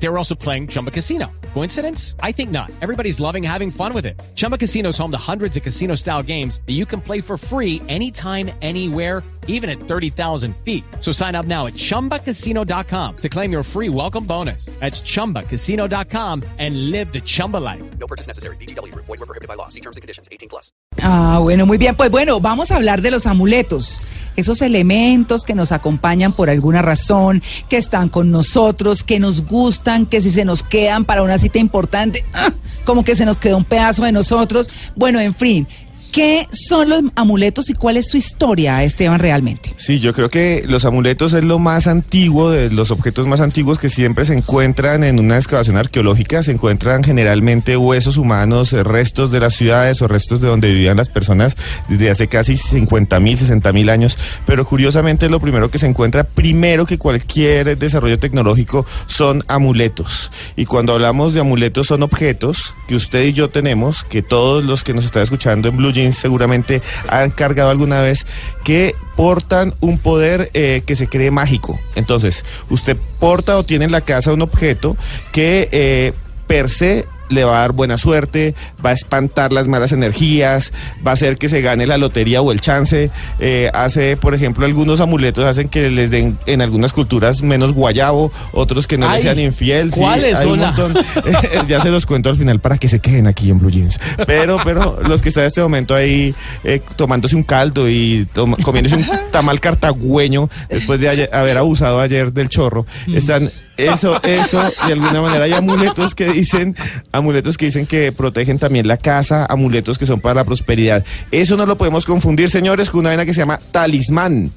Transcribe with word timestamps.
They 0.00 0.08
were 0.08 0.18
also 0.18 0.34
playing 0.34 0.68
Chumba 0.68 0.90
Casino. 0.90 1.30
Coincidence? 1.54 2.14
I 2.22 2.32
think 2.32 2.50
not. 2.50 2.70
Everybody's 2.80 3.20
loving 3.20 3.42
having 3.42 3.70
fun 3.70 3.92
with 3.92 4.06
it. 4.06 4.20
Chumba 4.34 4.56
Casino 4.56 4.90
is 4.90 4.98
home 4.98 5.10
to 5.10 5.18
hundreds 5.18 5.56
of 5.56 5.62
casino 5.62 5.96
style 5.96 6.22
games 6.22 6.60
that 6.66 6.74
you 6.74 6.86
can 6.86 7.00
play 7.00 7.20
for 7.20 7.36
free 7.36 7.82
anytime, 7.88 8.50
anywhere 8.62 9.22
even 9.48 9.68
at 9.68 9.80
30,000 9.80 10.54
feet. 10.64 10.84
So 11.00 11.12
sign 11.12 11.34
up 11.34 11.46
now 11.46 11.66
at 11.66 11.74
ChumbaCasino.com 11.74 13.16
to 13.16 13.28
claim 13.28 13.50
your 13.50 13.64
free 13.64 13.88
welcome 13.88 14.24
bonus. 14.24 14.66
That's 14.78 15.02
ChumbaCasino.com 15.02 16.44
and 16.58 16.90
live 16.92 17.12
the 17.12 17.20
Chumba 17.20 17.56
life. 17.56 17.82
No 17.98 18.06
purchase 18.06 18.28
necessary. 18.28 18.56
BGW. 18.56 18.94
Void 18.94 19.18
were 19.18 19.26
prohibited 19.26 19.48
by 19.48 19.54
law. 19.54 19.68
See 19.68 19.80
terms 19.80 19.96
and 19.96 20.02
conditions. 20.02 20.28
18 20.30 20.48
plus. 20.48 20.70
Ah, 21.02 21.38
bueno, 21.42 21.66
muy 21.66 21.78
bien. 21.78 21.96
Pues 21.96 22.10
bueno, 22.10 22.40
vamos 22.40 22.70
a 22.70 22.76
hablar 22.76 23.02
de 23.02 23.10
los 23.10 23.26
amuletos. 23.26 24.00
Esos 24.36 24.62
elementos 24.62 25.42
que 25.42 25.54
nos 25.54 25.72
acompañan 25.72 26.32
por 26.32 26.48
alguna 26.48 26.80
razón, 26.80 27.42
que 27.68 27.76
están 27.76 28.08
con 28.08 28.30
nosotros, 28.30 29.02
que 29.02 29.18
nos 29.18 29.44
gustan, 29.46 29.87
que 30.06 30.20
si 30.20 30.30
se 30.30 30.44
nos 30.44 30.62
quedan 30.62 31.04
para 31.04 31.22
una 31.22 31.38
cita 31.38 31.58
importante, 31.58 32.24
¡ah! 32.34 32.52
como 32.84 33.04
que 33.04 33.16
se 33.16 33.24
nos 33.24 33.38
quedó 33.38 33.56
un 33.56 33.64
pedazo 33.64 34.04
de 34.04 34.12
nosotros. 34.12 34.68
Bueno, 34.94 35.18
en 35.18 35.34
fin. 35.34 35.66
¿Qué 36.12 36.46
son 36.50 36.88
los 36.88 37.02
amuletos 37.16 37.68
y 37.70 37.74
cuál 37.74 37.96
es 37.96 38.08
su 38.08 38.16
historia, 38.16 38.82
Esteban, 38.82 39.18
realmente? 39.18 39.74
Sí, 39.76 40.00
yo 40.00 40.12
creo 40.14 40.30
que 40.30 40.64
los 40.66 40.84
amuletos 40.84 41.32
es 41.34 41.44
lo 41.44 41.58
más 41.58 41.86
antiguo, 41.86 42.50
de 42.50 42.70
los 42.70 42.90
objetos 42.90 43.26
más 43.26 43.40
antiguos 43.40 43.78
que 43.78 43.88
siempre 43.88 44.24
se 44.24 44.34
encuentran 44.34 45.04
en 45.04 45.20
una 45.20 45.36
excavación 45.36 45.76
arqueológica. 45.76 46.42
Se 46.42 46.52
encuentran 46.52 47.04
generalmente 47.04 47.76
huesos 47.76 48.16
humanos, 48.16 48.72
restos 48.72 49.30
de 49.30 49.40
las 49.40 49.54
ciudades 49.54 50.00
o 50.02 50.08
restos 50.08 50.40
de 50.40 50.48
donde 50.48 50.72
vivían 50.72 50.96
las 50.96 51.08
personas 51.08 51.56
desde 51.88 52.10
hace 52.10 52.28
casi 52.28 52.56
50 52.56 53.20
mil, 53.20 53.36
60 53.36 53.72
mil 53.72 53.90
años. 53.90 54.18
Pero 54.46 54.64
curiosamente 54.64 55.28
lo 55.28 55.40
primero 55.40 55.70
que 55.70 55.78
se 55.78 55.86
encuentra, 55.86 56.24
primero 56.24 56.86
que 56.86 56.98
cualquier 56.98 57.76
desarrollo 57.78 58.18
tecnológico, 58.18 58.86
son 59.06 59.44
amuletos. 59.48 60.30
Y 60.56 60.64
cuando 60.64 60.94
hablamos 60.94 61.34
de 61.34 61.40
amuletos 61.40 61.88
son 61.88 62.02
objetos 62.02 62.74
que 62.86 62.96
usted 62.96 63.24
y 63.24 63.32
yo 63.32 63.50
tenemos, 63.50 64.04
que 64.04 64.22
todos 64.22 64.64
los 64.64 64.84
que 64.84 64.94
nos 64.94 65.04
están 65.04 65.22
escuchando 65.22 65.68
en 65.68 65.76
Blue 65.76 65.92
Seguramente 66.12 66.82
han 67.08 67.30
cargado 67.30 67.70
alguna 67.70 68.00
vez, 68.00 68.26
que 68.64 68.94
portan 69.16 69.74
un 69.80 69.98
poder 69.98 70.50
eh, 70.54 70.82
que 70.86 70.96
se 70.96 71.08
cree 71.08 71.30
mágico. 71.30 71.78
Entonces, 71.94 72.44
usted 72.70 72.96
porta 73.18 73.58
o 73.58 73.64
tiene 73.64 73.84
en 73.84 73.92
la 73.92 74.00
casa 74.00 74.32
un 74.32 74.42
objeto 74.42 74.96
que 75.32 75.68
eh, 75.72 76.12
per 76.46 76.68
se 76.70 77.04
le 77.28 77.44
va 77.44 77.58
a 77.58 77.60
dar 77.60 77.72
buena 77.72 77.96
suerte, 77.96 78.54
va 78.84 78.90
a 78.90 78.92
espantar 78.92 79.52
las 79.52 79.68
malas 79.68 79.92
energías, 79.92 80.72
va 81.06 81.10
a 81.12 81.14
hacer 81.14 81.36
que 81.38 81.48
se 81.48 81.60
gane 81.60 81.86
la 81.86 81.98
lotería 81.98 82.42
o 82.42 82.52
el 82.52 82.60
chance. 82.60 83.10
Eh, 83.38 83.70
hace, 83.74 84.16
por 84.16 84.34
ejemplo, 84.34 84.66
algunos 84.66 85.00
amuletos 85.00 85.44
hacen 85.44 85.68
que 85.68 85.90
les 85.90 86.10
den 86.10 86.38
en 86.46 86.62
algunas 86.62 86.92
culturas 86.92 87.42
menos 87.42 87.72
guayabo, 87.72 88.32
otros 88.52 88.86
que 88.86 88.98
no 88.98 89.10
les 89.10 89.22
sean 89.22 89.38
infiel. 89.38 89.92
sí, 89.92 90.00
¿cuáles, 90.00 90.36
hay 90.38 90.50
un 90.50 90.60
montón. 90.60 90.94
ya 91.68 91.80
se 91.80 91.90
los 91.90 92.06
cuento 92.06 92.28
al 92.28 92.36
final 92.36 92.60
para 92.60 92.78
que 92.78 92.88
se 92.88 93.00
queden 93.00 93.26
aquí 93.26 93.50
en 93.50 93.58
Blue 93.58 93.70
Jeans. 93.70 93.98
Pero, 94.26 94.58
pero 94.64 94.98
los 95.02 95.22
que 95.22 95.28
están 95.28 95.42
en 95.44 95.48
este 95.48 95.60
momento 95.60 95.94
ahí 95.94 96.34
eh, 96.64 96.80
tomándose 96.96 97.36
un 97.36 97.42
caldo 97.42 97.88
y 97.88 98.26
comiéndose 98.62 98.96
un 98.96 99.04
tamal 99.30 99.60
cartagüeño 99.60 100.48
después 100.68 101.00
de 101.00 101.08
ayer- 101.08 101.30
haber 101.32 101.58
abusado 101.58 102.00
ayer 102.00 102.32
del 102.32 102.48
chorro, 102.48 102.86
están 103.12 103.50
eso, 103.78 104.20
eso, 104.22 104.60
de 104.86 104.92
alguna 104.92 105.22
manera 105.22 105.44
hay 105.44 105.52
amuletos 105.54 106.14
que 106.14 106.26
dicen, 106.32 106.76
amuletos 107.12 107.56
que 107.56 107.66
dicen 107.66 107.86
que 107.86 108.12
protegen 108.12 108.58
también 108.58 108.86
la 108.86 108.96
casa, 108.98 109.46
amuletos 109.46 109.98
que 109.98 110.04
son 110.06 110.20
para 110.20 110.34
la 110.34 110.44
prosperidad. 110.44 111.04
Eso 111.30 111.56
no 111.56 111.64
lo 111.64 111.78
podemos 111.78 112.04
confundir, 112.04 112.50
señores, 112.50 112.90
con 112.90 113.00
una 113.00 113.10
vaina 113.10 113.24
que 113.24 113.32
se 113.34 113.40
llama 113.40 113.60
talismán. 113.70 114.50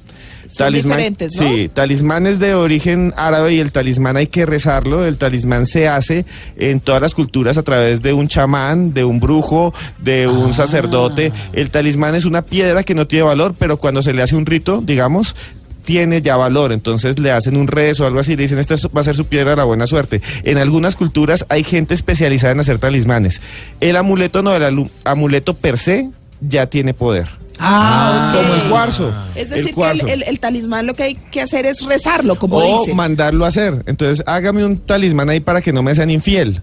Son 0.48 0.70
diferentes, 0.72 1.36
¿no? 1.40 1.48
Sí, 1.48 1.70
talismán 1.72 2.26
es 2.26 2.38
de 2.38 2.54
origen 2.54 3.14
árabe 3.16 3.54
y 3.54 3.60
el 3.60 3.72
talismán 3.72 4.16
hay 4.18 4.26
que 4.26 4.44
rezarlo. 4.44 5.04
El 5.06 5.16
talismán 5.16 5.64
se 5.64 5.88
hace 5.88 6.26
en 6.58 6.80
todas 6.80 7.00
las 7.00 7.14
culturas 7.14 7.56
a 7.56 7.62
través 7.62 8.02
de 8.02 8.12
un 8.12 8.28
chamán, 8.28 8.92
de 8.92 9.04
un 9.04 9.18
brujo, 9.18 9.72
de 9.98 10.26
un 10.26 10.50
Ah. 10.50 10.52
sacerdote. 10.52 11.32
El 11.54 11.70
talismán 11.70 12.16
es 12.16 12.26
una 12.26 12.42
piedra 12.42 12.82
que 12.82 12.94
no 12.94 13.06
tiene 13.06 13.22
valor, 13.24 13.54
pero 13.58 13.78
cuando 13.78 14.02
se 14.02 14.12
le 14.12 14.20
hace 14.20 14.36
un 14.36 14.44
rito, 14.44 14.82
digamos, 14.84 15.34
tiene 15.84 16.22
ya 16.22 16.36
valor, 16.36 16.72
entonces 16.72 17.18
le 17.18 17.30
hacen 17.30 17.56
un 17.56 17.66
rezo 17.66 18.04
o 18.04 18.06
algo 18.06 18.20
así, 18.20 18.36
le 18.36 18.42
dicen 18.42 18.58
esta 18.58 18.74
es- 18.74 18.86
va 18.86 19.00
a 19.00 19.04
ser 19.04 19.16
su 19.16 19.26
piedra 19.26 19.50
de 19.50 19.56
la 19.56 19.64
buena 19.64 19.86
suerte. 19.86 20.20
En 20.44 20.58
algunas 20.58 20.96
culturas 20.96 21.44
hay 21.48 21.64
gente 21.64 21.94
especializada 21.94 22.52
en 22.52 22.60
hacer 22.60 22.78
talismanes. 22.78 23.40
El 23.80 23.96
amuleto 23.96 24.42
no, 24.42 24.54
el 24.54 24.88
amuleto 25.04 25.54
per 25.54 25.78
se 25.78 26.10
ya 26.40 26.66
tiene 26.66 26.94
poder. 26.94 27.26
Ah, 27.58 28.32
Como 28.34 28.54
el 28.54 28.60
cuarzo. 28.70 29.14
Es 29.34 29.44
el 29.44 29.50
decir, 29.50 29.74
que 29.74 29.90
el, 29.90 30.08
el- 30.08 30.22
el 30.26 30.38
talismán 30.40 30.86
lo 30.86 30.94
que 30.94 31.02
hay 31.04 31.14
que 31.14 31.40
hacer 31.40 31.66
es 31.66 31.84
rezarlo, 31.84 32.36
como 32.36 32.56
o 32.56 32.80
dice. 32.80 32.94
mandarlo 32.94 33.44
a 33.44 33.48
hacer. 33.48 33.82
Entonces, 33.86 34.24
hágame 34.26 34.64
un 34.64 34.78
talismán 34.78 35.28
ahí 35.30 35.40
para 35.40 35.60
que 35.62 35.72
no 35.72 35.82
me 35.82 35.94
sean 35.94 36.10
infiel. 36.10 36.60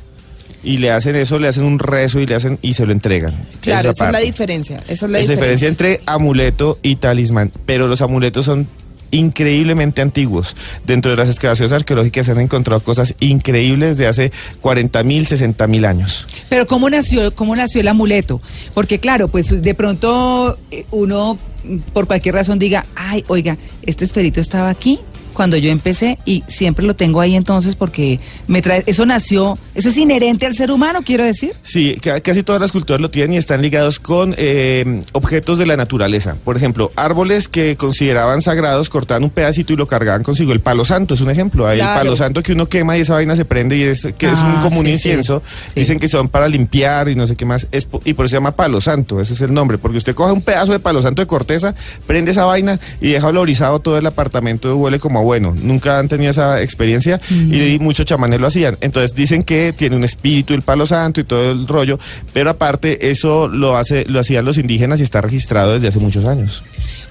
Y 0.62 0.78
le 0.80 0.91
hacen 0.91 1.16
eso, 1.16 1.40
le 1.40 1.47
hacen 1.47 1.63
un 1.63 1.80
rezo 1.80 2.19
y 2.19 2.25
le 2.25 2.36
hacen 2.36 2.59
y 2.62 2.74
se 2.74 2.86
lo 2.86 2.91
entregan. 2.91 3.34
Claro, 3.62 3.91
esa 3.91 4.07
es 4.07 4.12
la 4.12 4.19
diferencia. 4.19 4.84
Esa 4.90 5.06
es 5.06 5.12
la 5.12 5.19
Esa 5.19 5.31
diferencia. 5.31 5.36
diferencia 5.36 5.68
entre 5.69 6.01
amuleto 6.06 6.78
y 6.81 6.97
talismán. 6.97 7.51
Pero 7.66 7.88
los 7.88 8.01
amuletos 8.01 8.46
son 8.46 8.68
increíblemente 9.12 10.02
antiguos. 10.02 10.56
Dentro 10.86 11.12
de 11.12 11.18
las 11.18 11.30
excavaciones 11.30 11.72
arqueológicas 11.72 12.25
se 12.25 12.31
han 12.31 12.42
encontrado 12.42 12.81
cosas 12.81 13.16
increíbles 13.20 13.97
de 13.97 14.08
hace 14.08 14.31
40 14.62 15.03
mil, 15.03 15.25
60 15.25 15.68
mil 15.68 15.86
años. 15.86 16.28
Pero 16.50 16.68
¿cómo 16.68 16.90
nació, 16.90 17.34
cómo 17.36 17.56
nació 17.56 17.81
el 17.81 17.88
amuleto? 17.88 18.42
Porque 18.74 19.00
claro, 19.00 19.28
pues 19.28 19.62
de 19.62 19.75
pronto 19.75 20.58
eh, 20.72 20.86
uno 20.92 21.38
mm, 21.64 21.78
por 21.94 22.08
cualquier 22.08 22.36
razón 22.36 22.59
diga, 22.59 22.86
ay, 22.96 23.24
oiga, 23.28 23.58
este 23.84 24.06
esferito 24.06 24.42
estaba 24.42 24.69
aquí 24.69 25.00
cuando 25.34 25.56
yo 25.56 25.72
empecé 25.72 26.18
y 26.25 26.44
siempre 26.48 26.86
lo 26.86 26.96
tengo 26.96 27.22
ahí 27.22 27.36
entonces 27.36 27.75
porque 27.75 28.19
me 28.48 28.62
trae, 28.62 28.84
eso 28.88 29.06
nació, 29.06 29.58
eso 29.79 29.90
es 29.90 29.97
inherente 29.97 30.45
al 30.45 30.53
ser 30.53 30.72
humano, 30.72 31.00
quiero 31.03 31.23
decir. 31.23 31.53
Sí, 31.63 31.97
ca- 32.01 32.19
casi 32.22 32.44
todas 32.44 32.62
las 32.62 32.72
culturas 32.72 33.01
lo 33.01 33.09
tienen 33.09 33.34
y 33.34 33.38
están 33.38 33.62
ligados 33.62 34.00
con 34.00 34.35
eh, 34.38 35.01
objetos 35.13 35.57
de 35.57 35.66
la 35.66 35.75
naturaleza. 35.78 36.35
Por 36.44 36.56
ejemplo, 36.57 36.91
árboles 36.95 37.47
que 37.47 37.75
consideraban 37.75 38.41
sagrados, 38.41 38.89
cortaban 38.89 39.23
un 39.23 39.29
pedacito 39.29 39.73
y 39.73 39.75
lo 39.75 39.88
cargaban 39.88 40.23
consigo. 40.23 40.51
El 40.53 40.59
palo 40.59 40.85
santo 40.85 41.13
es 41.16 41.22
un 41.22 41.29
ejemplo. 41.29 41.68
Hay 41.68 41.78
Claro. 41.79 41.94
el 41.94 41.97
palo 42.06 42.16
santo 42.16 42.44
que 42.44 42.53
uno 42.53 42.68
quema 42.68 42.97
y 42.97 43.01
esa 43.01 43.13
vaina 43.13 43.35
se 43.35 43.45
prende 43.45 43.78
y 43.78 43.84
es 43.84 44.07
que 44.18 44.28
es 44.28 44.38
un 44.39 44.45
Ah, 44.57 44.59
común 44.62 44.85
sí, 44.85 44.91
sí. 44.91 44.94
incienso. 45.09 45.41
Sí. 45.68 45.79
Dicen 45.81 46.00
que 46.00 46.07
son 46.07 46.28
para 46.29 46.47
limpiar 46.47 47.09
y 47.09 47.16
no 47.16 47.25
sé 47.28 47.35
qué 47.35 47.45
más. 47.45 47.68
Es 47.72 47.88
y 48.06 48.13
por 48.13 48.25
eso 48.25 48.31
se 48.31 48.35
llama 48.38 48.51
palo 48.56 48.81
santo, 48.81 49.19
ese 49.22 49.34
es 49.34 49.41
el 49.41 49.53
nombre. 49.53 49.78
Porque 49.78 49.97
usted 49.97 50.13
coge 50.16 50.34
un 50.34 50.41
pedazo 50.41 50.72
de 50.72 50.79
palo 50.79 51.01
santo 51.01 51.22
de 51.22 51.28
corteza, 51.28 51.73
prende 52.06 52.31
esa 52.31 52.45
vaina 52.45 52.79
y 53.01 53.09
deja 53.12 53.28
olorizado 53.28 53.79
todo 53.79 53.97
el 53.97 54.06
apartamento, 54.06 54.75
huele 54.75 55.00
como 55.00 55.19
a 55.19 55.22
bueno. 55.23 55.56
Nunca 55.62 56.00
han 56.00 56.07
tenido 56.09 56.31
esa 56.31 56.62
experiencia 56.62 57.19
y 57.29 57.78
muchos 57.79 58.06
chamanes 58.06 58.39
lo 58.41 58.47
hacían. 58.47 58.78
Entonces 58.81 59.16
dicen 59.16 59.44
que 59.44 59.69
tiene 59.74 59.96
un 59.96 60.03
espíritu 60.03 60.53
el 60.53 60.62
palo 60.62 60.85
santo 60.85 61.22
y 61.22 61.24
todo 61.24 61.52
el 61.52 61.68
rollo, 61.68 62.00
pero 62.34 62.50
aparte 62.50 63.12
eso 63.12 63.47
lo 63.47 63.78
hace 63.78 64.06
lo 64.07 64.19
hacían 64.19 64.46
los 64.46 64.57
indígenas 64.57 65.00
y 65.00 65.03
está 65.03 65.22
registrado 65.22 65.74
desde 65.74 65.88
hace 65.88 66.00
muchos 66.00 66.25
años. 66.25 66.63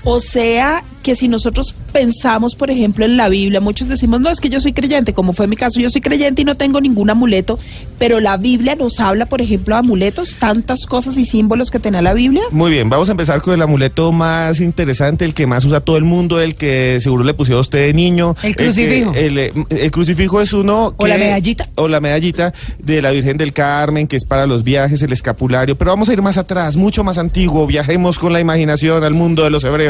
O 0.04 0.20
sea, 0.20 0.82
que 1.02 1.16
si 1.16 1.28
nosotros 1.28 1.74
pensamos, 1.92 2.54
por 2.54 2.70
ejemplo, 2.70 3.04
en 3.04 3.16
la 3.16 3.28
Biblia, 3.28 3.60
muchos 3.60 3.88
decimos, 3.88 4.20
no, 4.20 4.28
es 4.30 4.40
que 4.40 4.48
yo 4.48 4.60
soy 4.60 4.72
creyente, 4.72 5.12
como 5.14 5.32
fue 5.32 5.46
mi 5.46 5.56
caso, 5.56 5.80
yo 5.80 5.88
soy 5.90 6.00
creyente 6.00 6.42
y 6.42 6.44
no 6.44 6.56
tengo 6.56 6.80
ningún 6.80 7.08
amuleto, 7.10 7.58
pero 7.98 8.20
la 8.20 8.36
Biblia 8.36 8.74
nos 8.74 9.00
habla, 9.00 9.26
por 9.26 9.40
ejemplo, 9.40 9.74
de 9.74 9.80
amuletos, 9.80 10.36
tantas 10.38 10.86
cosas 10.86 11.16
y 11.18 11.24
símbolos 11.24 11.70
que 11.70 11.78
tenía 11.78 12.02
la 12.02 12.12
Biblia. 12.14 12.42
Muy 12.50 12.70
bien, 12.70 12.90
vamos 12.90 13.08
a 13.08 13.12
empezar 13.12 13.40
con 13.42 13.54
el 13.54 13.62
amuleto 13.62 14.12
más 14.12 14.60
interesante, 14.60 15.24
el 15.24 15.34
que 15.34 15.46
más 15.46 15.64
usa 15.64 15.80
todo 15.80 15.96
el 15.96 16.04
mundo, 16.04 16.40
el 16.40 16.54
que 16.56 16.98
seguro 17.00 17.24
le 17.24 17.32
pusieron 17.34 17.58
a 17.58 17.60
usted 17.62 17.86
de 17.86 17.94
niño. 17.94 18.34
El 18.42 18.54
que- 18.54 18.64
crucifijo. 18.64 19.12
El, 19.14 19.38
eh, 19.38 19.52
el 19.70 19.90
crucifijo 19.90 20.40
es 20.40 20.52
uno 20.52 20.94
O 20.96 21.06
la 21.06 21.16
medallita. 21.16 21.68
O 21.76 21.88
la 21.88 22.00
medallita 22.00 22.52
de 22.78 23.00
la 23.02 23.10
Virgen 23.12 23.36
del 23.38 23.52
Carmen, 23.52 24.06
que 24.06 24.16
es 24.16 24.24
para 24.24 24.46
los 24.46 24.62
viajes, 24.62 25.00
el 25.02 25.12
escapulario. 25.12 25.76
Pero 25.76 25.90
vamos 25.90 26.08
a 26.08 26.12
ir 26.12 26.22
más 26.22 26.36
atrás, 26.38 26.76
mucho 26.76 27.02
más 27.02 27.16
antiguo. 27.18 27.66
Viajemos 27.66 28.18
con 28.18 28.32
la 28.32 28.40
imaginación 28.40 29.02
al 29.04 29.14
mundo 29.14 29.44
de 29.44 29.50
los 29.50 29.64
hebreos. 29.64 29.87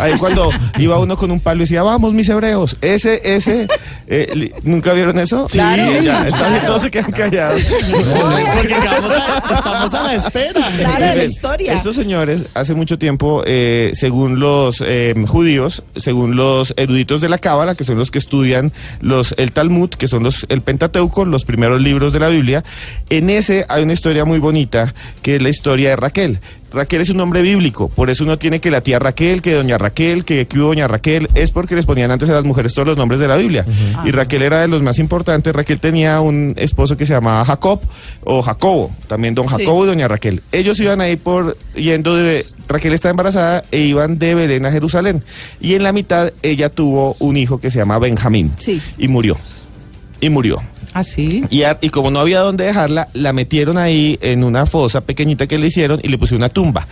Ahí 0.00 0.14
cuando 0.18 0.50
iba 0.78 0.98
uno 0.98 1.16
con 1.16 1.30
un 1.30 1.40
palo 1.40 1.58
y 1.58 1.64
decía, 1.64 1.82
vamos 1.82 2.12
mis 2.12 2.28
hebreos. 2.28 2.76
Ese, 2.80 3.20
ese, 3.24 3.66
eh, 4.06 4.52
¿nunca 4.62 4.92
vieron 4.92 5.18
eso? 5.18 5.46
Claro. 5.50 5.82
Sí, 5.98 6.04
ya, 6.04 6.26
está 6.28 6.48
bien, 6.50 6.66
todos 6.66 6.82
se 6.82 6.90
quedan 6.90 7.10
callados. 7.12 7.60
Porque 7.60 8.74
vamos 8.74 9.12
a- 9.14 9.54
estamos 9.54 9.94
a 9.94 10.02
la 10.04 10.14
espera. 10.14 10.70
Claro, 10.78 11.04
de 11.06 11.16
la 11.16 11.24
historia. 11.24 11.72
Estos 11.74 11.96
señores, 11.96 12.44
hace 12.54 12.74
mucho 12.74 12.98
tiempo, 12.98 13.42
eh, 13.46 13.92
según 13.94 14.38
los 14.40 14.82
eh, 14.84 15.14
judíos, 15.26 15.82
según 15.96 16.36
los 16.36 16.74
eruditos 16.76 17.20
de 17.20 17.28
la 17.28 17.38
Cábala, 17.38 17.74
que 17.74 17.84
son 17.84 17.96
los 17.98 18.10
que 18.10 18.18
estudian 18.18 18.72
los 19.00 19.34
el 19.38 19.52
Talmud, 19.52 19.90
que 19.90 20.08
son 20.08 20.22
los 20.22 20.46
el 20.48 20.62
Pentateuco, 20.62 21.24
los 21.24 21.44
primeros 21.44 21.80
libros 21.80 22.12
de 22.12 22.20
la 22.20 22.28
Biblia. 22.28 22.64
En 23.10 23.30
ese 23.30 23.64
hay 23.68 23.82
una 23.82 23.92
historia 23.92 24.24
muy 24.24 24.38
bonita, 24.38 24.94
que 25.22 25.36
es 25.36 25.42
la 25.42 25.48
historia 25.48 25.90
de 25.90 25.96
Raquel. 25.96 26.40
Raquel 26.76 27.00
es 27.00 27.08
un 27.08 27.16
nombre 27.16 27.40
bíblico, 27.42 27.88
por 27.88 28.10
eso 28.10 28.24
uno 28.24 28.38
tiene 28.38 28.60
que 28.60 28.70
la 28.70 28.82
tía 28.82 28.98
Raquel, 28.98 29.40
que 29.40 29.54
doña 29.54 29.78
Raquel, 29.78 30.24
que, 30.24 30.46
que 30.46 30.58
hubo 30.58 30.68
doña 30.68 30.86
Raquel, 30.86 31.28
es 31.34 31.50
porque 31.50 31.74
les 31.74 31.86
ponían 31.86 32.10
antes 32.10 32.28
a 32.28 32.32
las 32.32 32.44
mujeres 32.44 32.74
todos 32.74 32.86
los 32.86 32.98
nombres 32.98 33.18
de 33.18 33.26
la 33.26 33.36
Biblia. 33.36 33.64
Y 34.04 34.10
Raquel 34.10 34.42
era 34.42 34.60
de 34.60 34.68
los 34.68 34.82
más 34.82 34.98
importantes. 34.98 35.54
Raquel 35.54 35.80
tenía 35.80 36.20
un 36.20 36.54
esposo 36.58 36.96
que 36.96 37.06
se 37.06 37.14
llamaba 37.14 37.44
Jacob 37.44 37.80
o 38.24 38.42
Jacobo, 38.42 38.90
también 39.06 39.34
don 39.34 39.46
Jacobo 39.46 39.84
y 39.84 39.88
doña 39.88 40.06
Raquel. 40.06 40.42
Ellos 40.52 40.78
iban 40.80 41.00
ahí 41.00 41.16
por 41.16 41.56
yendo 41.74 42.14
de 42.14 42.46
Raquel 42.68 42.92
está 42.92 43.10
embarazada 43.10 43.62
e 43.70 43.80
iban 43.80 44.18
de 44.18 44.34
Belén 44.34 44.66
a 44.66 44.70
Jerusalén. 44.70 45.22
Y 45.60 45.74
en 45.74 45.82
la 45.82 45.92
mitad 45.92 46.32
ella 46.42 46.68
tuvo 46.68 47.16
un 47.20 47.36
hijo 47.36 47.58
que 47.58 47.70
se 47.70 47.78
llama 47.78 47.98
Benjamín. 47.98 48.52
Sí. 48.56 48.82
Y 48.98 49.08
murió. 49.08 49.38
Y 50.20 50.30
murió. 50.30 50.62
¿Ah, 50.94 51.02
sí? 51.04 51.44
Y, 51.50 51.62
a- 51.62 51.78
y 51.82 51.90
como 51.90 52.10
no 52.10 52.20
había 52.20 52.40
dónde 52.40 52.64
dejarla, 52.64 53.08
la 53.12 53.32
metieron 53.32 53.76
ahí 53.76 54.18
en 54.22 54.44
una 54.44 54.64
fosa 54.66 55.02
pequeñita 55.02 55.46
que 55.46 55.58
le 55.58 55.66
hicieron 55.66 56.00
y 56.02 56.08
le 56.08 56.16
pusieron 56.18 56.40
una 56.42 56.48
tumba. 56.48 56.86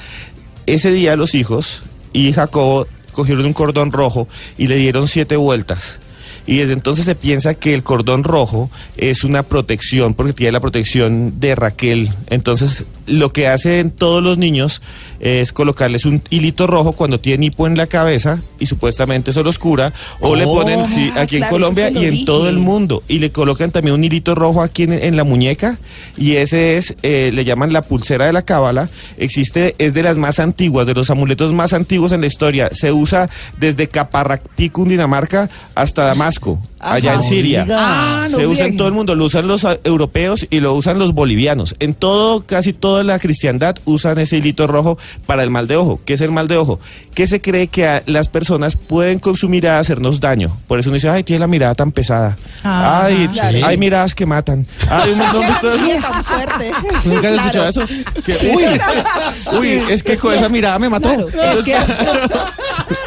Ese 0.67 0.91
día 0.93 1.17
los 1.17 1.35
hijos 1.35 1.83
y 2.13 2.33
Jacobo 2.33 2.87
cogieron 3.13 3.47
un 3.47 3.53
cordón 3.53 3.93
rojo 3.93 4.29
y 4.59 4.67
le 4.67 4.77
dieron 4.77 5.07
siete 5.09 5.37
vueltas. 5.37 6.01
Y 6.47 6.59
desde 6.59 6.75
entonces 6.75 7.07
se 7.07 7.15
piensa 7.15 7.55
que 7.55 7.73
el 7.73 7.83
cordón 7.83 8.23
rojo 8.25 8.71
es 8.99 9.25
una 9.25 9.43
protección, 9.43 10.13
porque 10.13 10.35
tiene 10.35 10.53
la 10.53 10.61
protección 10.61 11.41
de 11.41 11.55
Raquel. 11.55 12.11
Entonces, 12.27 12.85
lo 13.07 13.33
que 13.33 13.47
hacen 13.49 13.91
todos 13.91 14.23
los 14.23 14.39
niños 14.39 14.81
es 15.21 15.53
colocarles 15.53 16.05
un 16.05 16.23
hilito 16.31 16.67
rojo 16.67 16.93
cuando 16.93 17.21
tienen 17.21 17.45
hipo 17.45 17.67
en 17.67 17.77
la 17.77 17.87
cabeza 17.87 18.43
y 18.59 18.67
supuestamente 18.67 19.31
eso 19.31 19.43
los 19.43 19.59
cura. 19.59 19.93
O 20.21 20.37
le 20.37 20.45
Oh. 20.45 20.55
ponen, 20.55 20.87
sí, 20.87 21.11
Ah, 21.17 21.23
aquí 21.23 21.37
en 21.37 21.45
Colombia 21.45 21.91
y 21.91 22.05
en 22.07 22.25
todo 22.25 22.49
el 22.49 22.59
mundo. 22.59 23.03
Y 23.09 23.19
le 23.19 23.31
colocan 23.31 23.71
también 23.71 23.95
un 23.95 24.05
hilito 24.05 24.35
rojo 24.35 24.63
aquí 24.63 24.85
en, 24.85 24.93
en 24.93 25.17
la 25.17 25.25
muñeca. 25.25 25.79
Y 26.17 26.37
ese 26.37 26.77
es, 26.77 26.95
eh, 27.03 27.31
le 27.33 27.45
llaman 27.45 27.73
la 27.73 27.83
pulsera 27.83 28.27
de 28.27 28.33
la 28.33 28.43
cábala. 28.43 28.89
Existe, 29.19 29.75
es 29.79 29.95
de 29.95 30.03
las 30.03 30.19
más 30.19 30.41
antiguas, 30.41 30.87
de 30.87 30.95
los 30.95 31.11
amuletos 31.11 31.53
más 31.53 31.73
antiguos 31.73 32.13
en 32.13 32.21
la 32.23 32.27
historia. 32.27 32.71
Se 32.73 32.93
usa 32.93 33.29
desde 33.59 33.87
Caparracti, 33.89 34.71
Cundinamarca, 34.71 35.49
hasta 35.75 36.05
Damasco, 36.05 36.59
allá 36.85 37.15
en 37.15 37.19
Ajá. 37.21 37.29
Siria. 37.29 37.67
Ah, 37.71 38.27
no 38.31 38.39
Se 38.39 38.47
usa 38.47 38.67
en 38.67 38.77
todo 38.77 38.89
el 38.89 38.95
mundo, 38.95 39.15
lo 39.15 39.25
usan 39.25 39.47
los 39.49 39.65
ah, 39.65 39.77
europeos 39.85 40.47
y 40.51 40.61
lo 40.61 40.75
usan 40.75 40.99
los 40.99 41.13
bolivianos. 41.15 41.75
En 41.81 41.95
todo, 41.95 42.45
casi 42.47 42.73
toda 42.73 43.03
la 43.05 43.19
cristiandad 43.19 43.77
usan 43.85 44.19
ese 44.19 44.37
hilito 44.37 44.67
rojo 44.67 44.99
para 45.27 45.43
el 45.43 45.51
mal 45.51 45.67
de 45.67 45.77
ojo. 45.77 46.01
¿Qué 46.05 46.15
es 46.15 46.21
el 46.21 46.31
mal 46.31 46.49
de 46.49 46.57
ojo? 46.57 46.81
Que 47.15 47.27
se 47.27 47.41
cree 47.41 47.69
que 47.69 47.87
a- 47.87 48.03
las 48.07 48.29
personas 48.29 48.77
pueden 48.77 49.19
con 49.19 49.37
su 49.37 49.49
mirada 49.49 49.79
hacernos 49.79 50.21
daño. 50.21 50.57
Por 50.67 50.79
eso 50.81 50.91
uno 50.91 50.95
dice, 50.95 51.09
ay, 51.09 51.23
tiene 51.25 51.41
la 51.41 51.47
mirada 51.47 51.75
tan 51.75 51.93
pesada. 51.93 52.37
Ah, 52.63 53.05
ay, 53.07 53.29
claro. 53.33 53.59
hay 53.67 53.77
miradas 53.79 54.15
que 54.15 54.27
matan. 54.27 54.67
Ay, 54.91 55.13
un 55.13 55.19
montón 55.19 55.43
de 55.87 55.95
tan 56.01 56.25
fuerte. 56.25 56.71
¿Nunca 57.05 57.29
has 57.29 57.35
Claro. 57.35 57.37
escuchado 57.37 57.69
eso? 57.69 57.87
Que, 58.25 58.33
uy, 58.55 59.59
uy, 59.59 59.69
es 59.91 60.03
que 60.03 60.17
con 60.17 60.35
esa 60.35 60.49
mirada 60.49 60.79
me 60.79 60.89
mató. 60.89 61.27
Claro. 61.29 61.59
Es 61.59 61.65
que, 61.65 61.77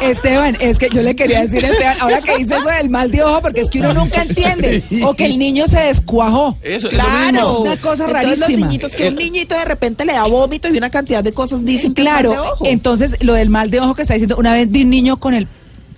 Esteban, 0.00 0.56
es 0.60 0.78
que 0.78 0.88
yo 0.90 1.02
le 1.02 1.14
quería 1.14 1.42
decir 1.42 1.64
a 1.64 1.68
Esteban, 1.68 1.96
ahora 2.00 2.20
que 2.20 2.36
dice 2.38 2.56
eso 2.56 2.68
del 2.68 2.90
mal 2.90 3.10
de 3.10 3.22
ojo, 3.22 3.40
porque 3.42 3.60
que 3.68 3.80
uno 3.80 3.94
nunca 3.94 4.22
entiende, 4.28 4.82
o 5.04 5.14
que 5.14 5.26
el 5.26 5.38
niño 5.38 5.66
se 5.68 5.80
descuajó. 5.80 6.56
Eso, 6.62 6.88
es 6.88 6.92
lo 6.94 7.00
Claro. 7.00 7.38
Es 7.38 7.58
una 7.60 7.76
cosa 7.76 8.04
Entonces, 8.04 8.12
rarísima. 8.12 8.46
Los 8.48 8.58
niñitos, 8.60 8.94
que 8.94 9.08
un 9.08 9.14
niñito 9.16 9.54
de 9.54 9.64
repente 9.64 10.04
le 10.04 10.12
da 10.14 10.24
vómito 10.24 10.68
y 10.72 10.76
una 10.76 10.90
cantidad 10.90 11.22
de 11.22 11.32
cosas 11.32 11.64
dicen 11.64 11.94
que 11.94 12.02
es 12.02 12.08
Claro, 12.08 12.30
mal 12.30 12.40
de 12.42 12.48
ojo. 12.48 12.64
entonces 12.66 13.16
lo 13.22 13.34
del 13.34 13.50
mal 13.50 13.70
de 13.70 13.80
ojo 13.80 13.94
que 13.94 14.02
está 14.02 14.14
diciendo, 14.14 14.36
una 14.38 14.52
vez 14.52 14.70
vi 14.70 14.82
un 14.82 14.90
niño 14.90 15.18
con 15.18 15.34
el 15.34 15.46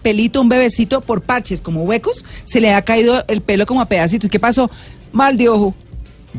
pelito, 0.02 0.40
un 0.40 0.48
bebecito 0.48 1.00
por 1.02 1.20
parches 1.22 1.60
como 1.60 1.82
huecos, 1.84 2.24
se 2.44 2.60
le 2.60 2.72
ha 2.72 2.82
caído 2.82 3.22
el 3.28 3.42
pelo 3.42 3.66
como 3.66 3.80
a 3.80 3.86
pedacitos. 3.86 4.30
¿Qué 4.30 4.40
pasó? 4.40 4.70
Mal 5.12 5.36
de 5.36 5.48
ojo. 5.48 5.74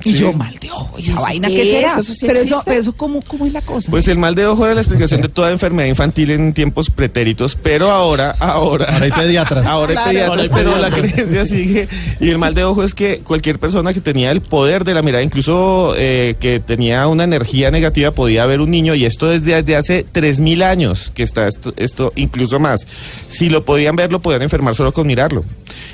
Y 0.06 0.14
Sí. 0.14 0.20
yo, 0.20 0.32
mal 0.34 0.56
de 0.58 0.72
ojo, 0.72 0.98
¿y 0.98 1.02
esa 1.04 1.12
eso 1.14 1.22
vaina 1.22 1.48
qué 1.50 1.56
qué 1.56 1.64
será? 1.66 1.94
¿Eso 2.00 2.14
sí 2.14 2.26
pero 2.26 2.40
eso, 2.40 2.62
pero 2.66 2.80
eso 2.82 2.94
¿cómo, 2.96 3.20
¿cómo 3.28 3.46
es 3.46 3.52
la 3.52 3.62
cosa? 3.62 3.92
Pues 3.92 4.08
el 4.08 4.18
mal 4.18 4.36
de 4.36 4.46
ojo 4.46 4.66
es 4.68 4.74
la 4.74 4.80
explicación 4.82 5.22
de 5.22 5.28
toda 5.28 5.52
enfermedad 5.52 5.90
infantil 5.90 6.32
en 6.32 6.54
tiempos 6.54 6.90
pretéritos, 6.90 7.56
pero 7.62 7.92
ahora, 7.92 8.36
ahora, 8.40 8.86
Ahora 8.86 9.06
hay 9.06 9.12
pediatras. 9.12 9.68
ahora 9.68 9.90
hay 9.92 9.96
Claro. 9.96 10.10
pediatras, 10.12 10.30
Ahora 10.30 10.42
hay 10.44 10.50
pero 10.50 10.78
la 10.78 10.90
creencia 10.92 11.46
sigue. 11.46 11.88
Y 12.22 12.30
el 12.30 12.38
mal 12.38 12.54
de 12.56 12.64
ojo 12.64 12.84
es 12.86 12.94
que 12.96 13.20
cualquier 13.20 13.60
persona 13.60 13.94
que 13.94 14.00
tenía 14.02 14.32
el 14.32 14.42
poder 14.42 14.86
de 14.86 14.94
la 14.94 15.02
mirada, 15.02 15.24
incluso 15.24 15.94
eh, 15.98 16.36
que 16.40 16.60
tenía 16.62 17.06
una 17.08 17.26
energía 17.26 17.70
negativa, 17.70 18.12
podía 18.12 18.46
ver 18.46 18.62
un 18.62 18.72
niño, 18.72 18.96
y 18.96 19.06
esto 19.06 19.28
desde, 19.28 19.56
desde 19.62 19.76
hace 19.76 20.06
3.000 20.06 20.64
años 20.64 21.12
que 21.14 21.24
está 21.24 21.48
esto, 21.48 21.74
esto, 21.76 22.14
incluso 22.16 22.60
más. 22.60 22.88
Si 23.30 23.50
lo 23.50 23.66
podían 23.66 23.96
ver, 23.98 24.12
lo 24.12 24.22
podían 24.22 24.42
enfermar 24.42 24.74
solo 24.74 24.94
con 24.94 25.06
mirarlo. 25.06 25.44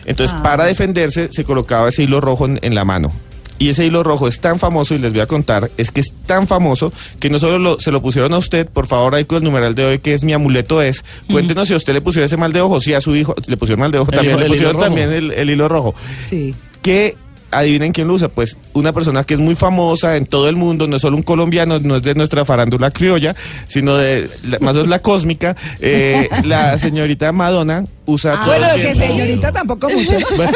Entonces, 0.05 0.39
para 0.41 0.65
defenderse, 0.65 1.29
se 1.31 1.43
colocaba 1.43 1.89
ese 1.89 2.03
hilo 2.03 2.21
rojo 2.21 2.45
en, 2.45 2.59
en 2.61 2.75
la 2.75 2.85
mano. 2.85 3.11
Y 3.59 3.69
ese 3.69 3.85
hilo 3.85 4.03
rojo 4.03 4.27
es 4.27 4.39
tan 4.39 4.59
famoso, 4.59 4.93
y 4.93 4.99
les 4.99 5.13
voy 5.13 5.21
a 5.21 5.25
contar, 5.25 5.71
es 5.77 5.91
que 5.91 6.01
es 6.01 6.13
tan 6.25 6.45
famoso 6.47 6.93
que 7.19 7.29
no 7.29 7.39
solo 7.39 7.57
lo- 7.57 7.79
se 7.79 7.91
lo 7.91 8.01
pusieron 8.01 8.33
a 8.33 8.37
usted, 8.37 8.67
por 8.67 8.85
favor, 8.87 9.15
ahí 9.15 9.25
con 9.25 9.37
el 9.39 9.43
numeral 9.45 9.73
de 9.75 9.83
hoy, 9.85 9.99
que 9.99 10.13
es 10.13 10.23
mi 10.23 10.33
amuleto 10.33 10.81
es. 10.81 11.03
Cuéntenos 11.31 11.67
si 11.67 11.73
a 11.73 11.77
usted 11.77 11.93
le 11.93 12.01
pusieron 12.01 12.25
ese 12.25 12.37
mal 12.37 12.53
de 12.53 12.61
ojo, 12.61 12.79
si 12.81 12.93
a 12.93 13.01
su 13.01 13.15
hijo 13.15 13.33
le 13.47 13.57
pusieron 13.57 13.79
mal 13.79 13.91
de 13.91 13.97
ojo, 13.99 14.11
El 14.11 14.17
también 14.17 14.39
le 14.39 14.45
pusieron 14.47 14.79
también 14.79 15.11
el, 15.11 15.31
el 15.31 15.49
hilo 15.49 15.67
rojo. 15.67 15.95
sí. 16.29 16.53
Que 16.83 17.15
adivinen 17.51 17.93
quién 17.93 18.07
lo 18.07 18.13
usa, 18.15 18.27
pues 18.27 18.57
una 18.73 18.91
persona 18.93 19.23
que 19.23 19.33
es 19.33 19.39
muy 19.39 19.55
famosa 19.55 20.17
en 20.17 20.25
todo 20.25 20.49
el 20.49 20.55
mundo, 20.55 20.87
no 20.87 20.95
es 20.97 21.01
solo 21.01 21.15
un 21.17 21.23
colombiano, 21.23 21.79
no 21.79 21.95
es 21.95 22.03
de 22.03 22.13
nuestra 22.15 22.43
farándula 22.45 22.91
criolla, 22.91 23.35
sino 23.67 23.95
de 23.97 24.29
la- 24.47 24.59
más 24.59 24.75
es 24.75 24.87
la 24.87 24.99
cósmica, 24.99 25.55
eh, 25.79 26.29
la 26.43 26.77
señorita 26.77 27.31
Madonna 27.31 27.85
usa 28.05 28.31
todo 28.33 28.45
Bueno, 28.45 28.67
el 28.73 28.81
que 28.81 28.95
señorita 28.95 29.51
tampoco 29.51 29.89
mucho. 29.95 30.13
bueno, 30.35 30.51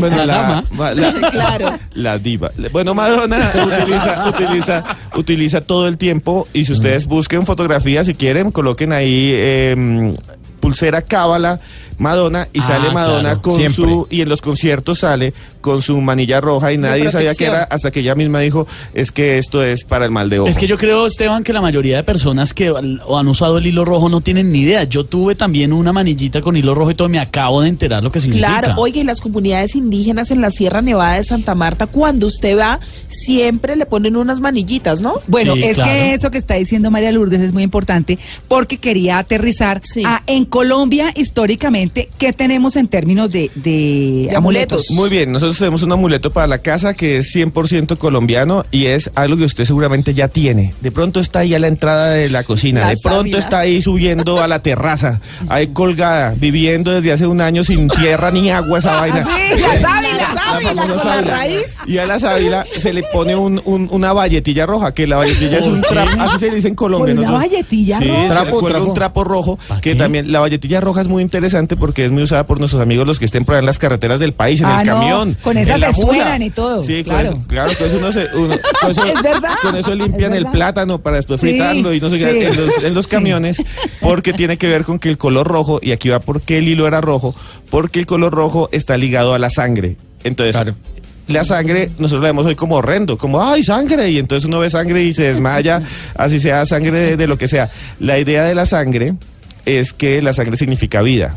bueno, 0.00 0.16
La 0.16 0.26
la, 0.26 0.34
dama. 0.34 0.64
ma- 0.72 0.94
la- 0.94 1.12
Claro. 1.30 1.78
la 1.94 2.18
diva. 2.18 2.50
Bueno, 2.72 2.94
Madonna 2.94 3.50
utiliza, 3.64 4.28
utiliza, 4.28 4.84
utiliza 5.16 5.60
todo 5.60 5.86
el 5.88 5.96
tiempo 5.98 6.48
y 6.52 6.64
si 6.64 6.72
ustedes 6.72 7.06
busquen 7.06 7.46
fotografías, 7.46 8.06
si 8.06 8.14
quieren, 8.14 8.50
coloquen 8.50 8.92
ahí 8.92 9.30
eh, 9.34 10.12
pulsera 10.60 11.02
cábala 11.02 11.60
Madonna 12.02 12.48
y 12.52 12.60
Ah, 12.60 12.66
sale 12.66 12.90
Madonna 12.92 13.22
claro, 13.22 13.42
con 13.42 13.56
siempre. 13.56 13.74
su 13.84 14.06
y 14.10 14.20
en 14.20 14.28
los 14.28 14.40
conciertos 14.42 14.98
sale 14.98 15.32
con 15.60 15.80
su 15.80 16.00
manilla 16.00 16.40
roja 16.40 16.72
y 16.72 16.78
nadie 16.78 17.04
sabía 17.10 17.30
que 17.30 17.44
protección. 17.46 17.54
era 17.54 17.62
hasta 17.64 17.90
que 17.92 18.00
ella 18.00 18.14
misma 18.16 18.40
dijo 18.40 18.66
es 18.94 19.12
que 19.12 19.38
esto 19.38 19.62
es 19.64 19.84
para 19.84 20.04
el 20.04 20.10
mal 20.10 20.28
de 20.28 20.40
ojo. 20.40 20.48
Es 20.48 20.58
que 20.58 20.66
yo 20.66 20.76
creo, 20.76 21.06
Esteban, 21.06 21.44
que 21.44 21.52
la 21.52 21.60
mayoría 21.60 21.96
de 21.96 22.02
personas 22.02 22.52
que 22.52 22.68
han 22.68 23.28
usado 23.28 23.58
el 23.58 23.66
hilo 23.66 23.84
rojo 23.84 24.08
no 24.08 24.20
tienen 24.20 24.50
ni 24.52 24.62
idea. 24.62 24.82
Yo 24.84 25.04
tuve 25.04 25.34
también 25.36 25.72
una 25.72 25.92
manillita 25.92 26.40
con 26.40 26.56
hilo 26.56 26.74
rojo 26.74 26.90
y 26.90 26.94
todo, 26.94 27.08
me 27.08 27.20
acabo 27.20 27.62
de 27.62 27.68
enterar 27.68 28.02
lo 28.02 28.10
que 28.10 28.20
significa. 28.20 28.60
Claro, 28.60 28.74
oiga, 28.80 29.00
y 29.00 29.04
las 29.04 29.20
comunidades 29.20 29.76
indígenas 29.76 30.30
en 30.32 30.40
la 30.40 30.50
Sierra 30.50 30.82
Nevada 30.82 31.14
de 31.14 31.22
Santa 31.24 31.54
Marta, 31.54 31.86
cuando 31.86 32.26
usted 32.26 32.58
va, 32.58 32.80
siempre 33.06 33.76
le 33.76 33.86
ponen 33.86 34.16
unas 34.16 34.40
manillitas, 34.40 35.00
¿no? 35.00 35.14
Bueno, 35.28 35.54
Sí, 35.54 35.62
es 35.64 35.74
claro. 35.76 35.90
que 35.92 36.14
eso 36.14 36.30
que 36.30 36.38
está 36.38 36.54
diciendo 36.54 36.90
María 36.90 37.12
Lourdes 37.12 37.40
es 37.40 37.52
muy 37.52 37.62
importante 37.62 38.18
porque 38.48 38.78
quería 38.78 39.18
aterrizar 39.18 39.80
Sí. 39.84 40.02
a 40.04 40.22
en 40.26 40.44
Colombia 40.44 41.12
históricamente 41.14 41.91
qué 42.18 42.32
tenemos 42.32 42.76
en 42.76 42.88
términos 42.88 43.30
de, 43.30 43.50
de 43.54 44.28
De 44.30 44.36
amuletos. 44.36 44.90
Muy 44.90 45.10
bien, 45.10 45.32
nosotros 45.32 45.58
tenemos 45.58 45.82
un 45.82 45.92
amuleto 45.92 46.30
para 46.30 46.46
la 46.46 46.58
casa 46.58 46.94
que 46.94 47.18
es 47.18 47.34
100% 47.34 47.98
colombiano 47.98 48.64
y 48.70 48.86
es 48.86 49.10
algo 49.14 49.36
que 49.36 49.44
usted 49.44 49.64
seguramente 49.64 50.14
ya 50.14 50.28
tiene. 50.28 50.74
De 50.80 50.90
pronto 50.90 51.20
está 51.20 51.40
ahí 51.40 51.54
a 51.54 51.58
la 51.58 51.68
entrada 51.68 52.10
de 52.10 52.28
la 52.28 52.44
cocina, 52.44 52.80
La 52.80 52.88
de 52.90 52.96
pronto 53.02 53.38
está 53.38 53.60
ahí 53.60 53.82
subiendo 53.82 54.40
a 54.42 54.48
la 54.48 54.60
terraza, 54.60 55.20
ahí 55.48 55.68
colgada, 55.68 56.34
viviendo 56.36 56.92
desde 56.92 57.12
hace 57.12 57.26
un 57.26 57.40
año 57.40 57.64
sin 57.64 57.88
tierra 57.88 58.30
ni 58.30 58.50
agua 58.50 58.78
esa 58.78 59.00
vaina. 59.00 59.26
Ah, 59.28 59.38
sí, 59.54 59.60
la 59.60 59.80
sábila. 59.80 60.41
La 60.60 60.62
sábila 60.68 60.82
famosa 60.82 60.98
con 60.98 61.06
la 61.08 61.14
sábila. 61.14 61.36
raíz. 61.36 61.66
Y 61.86 61.98
a 61.98 62.06
la 62.06 62.18
sábila 62.18 62.66
se 62.76 62.92
le 62.92 63.02
pone 63.04 63.36
un- 63.36 63.60
un- 63.64 63.88
una 63.90 64.12
valletilla 64.12 64.66
roja, 64.66 64.92
que 64.94 65.06
la 65.06 65.16
valletilla 65.16 65.58
es 65.58 65.66
un 65.66 65.80
trapo, 65.82 66.10
así 66.20 66.38
se 66.38 66.48
le 66.50 66.56
dice 66.56 66.68
en 66.68 66.74
Colombia. 66.74 67.14
¿Con 67.14 67.24
una 67.24 67.32
valletilla 67.32 67.98
sí, 67.98 68.04
roja? 68.08 68.16
se 68.22 68.28
le 68.28 68.30
Trapo, 68.34 68.60
cuelga 68.60 68.68
trapo. 68.78 68.88
un 68.88 68.94
trapo 68.94 69.24
rojo, 69.24 69.58
¿Pa 69.68 69.80
que 69.80 69.92
qué? 69.92 69.96
también 69.96 70.30
la 70.32 70.40
valletilla 70.40 70.80
roja 70.80 71.00
es 71.00 71.08
muy 71.08 71.22
interesante 71.22 71.76
porque 71.76 72.04
es 72.04 72.10
muy 72.10 72.22
usada 72.22 72.46
por 72.46 72.58
nuestros 72.58 72.82
amigos 72.82 73.06
los 73.06 73.18
que 73.18 73.24
estén 73.24 73.44
por 73.44 73.54
ahí 73.54 73.60
en 73.60 73.66
las 73.66 73.78
carreteras 73.78 74.20
del 74.20 74.32
país, 74.34 74.60
en 74.60 74.66
Ah, 74.66 74.80
el 74.82 74.86
no, 74.86 74.92
camión. 74.94 75.36
con 75.42 75.56
esas 75.56 75.80
se 75.80 75.92
suenan 76.00 76.42
y 76.42 76.50
todo, 76.50 76.82
Sí, 76.82 77.02
claro. 77.04 77.30
con 77.30 77.38
eso, 77.38 77.48
claro, 77.48 77.70
con 77.78 77.86
eso 77.86 77.98
uno 77.98 78.12
se, 78.12 78.26
uno- 78.36 78.54
con 78.80 78.90
eso, 78.90 79.04
Es 79.04 79.22
verdad, 79.22 79.54
con 79.62 79.76
eso 79.76 79.94
limpian 79.94 80.32
es 80.32 80.38
el 80.38 80.46
plátano 80.46 80.98
para 81.00 81.16
después 81.16 81.40
Sí, 81.40 81.48
fritarlo 81.48 81.92
y 81.92 82.00
no 82.00 82.10
sé 82.10 82.18
qué, 82.18 82.30
sí. 82.30 82.46
en 82.46 82.56
los, 82.56 82.78
en 82.84 82.94
los 82.94 83.04
Sí. 83.06 83.10
camiones, 83.10 83.62
porque 84.00 84.32
tiene 84.32 84.56
que 84.58 84.68
ver 84.68 84.84
con 84.84 84.98
que 84.98 85.08
el 85.08 85.18
color 85.18 85.46
rojo, 85.46 85.78
y 85.82 85.92
aquí 85.92 86.08
va 86.08 86.20
por 86.20 86.40
qué 86.42 86.58
el 86.58 86.68
hilo 86.68 86.86
era 86.86 87.00
rojo, 87.00 87.34
porque 87.70 87.98
el 87.98 88.06
color 88.06 88.32
rojo 88.32 88.68
está 88.72 88.96
ligado 88.96 89.34
a 89.34 89.38
la 89.38 89.50
sangre. 89.50 89.96
Entonces, 90.24 90.54
Claro. 90.56 90.74
la 91.28 91.44
sangre, 91.44 91.90
nosotros 91.98 92.22
la 92.22 92.28
vemos 92.28 92.46
hoy 92.46 92.54
como 92.54 92.76
horrendo, 92.76 93.16
como, 93.18 93.42
ay, 93.42 93.62
sangre, 93.62 94.10
y 94.10 94.18
entonces 94.18 94.46
uno 94.46 94.58
ve 94.60 94.70
sangre 94.70 95.02
y 95.02 95.12
se 95.12 95.24
desmaya, 95.24 95.82
así 96.16 96.40
sea 96.40 96.64
sangre 96.66 96.98
de, 97.00 97.16
de 97.16 97.26
lo 97.26 97.38
que 97.38 97.48
sea. 97.48 97.70
La 98.00 98.18
idea 98.18 98.44
de 98.44 98.54
la 98.54 98.66
sangre 98.66 99.14
es 99.64 99.92
que 99.92 100.20
la 100.22 100.32
sangre 100.32 100.56
significa 100.56 101.02
vida. 101.02 101.34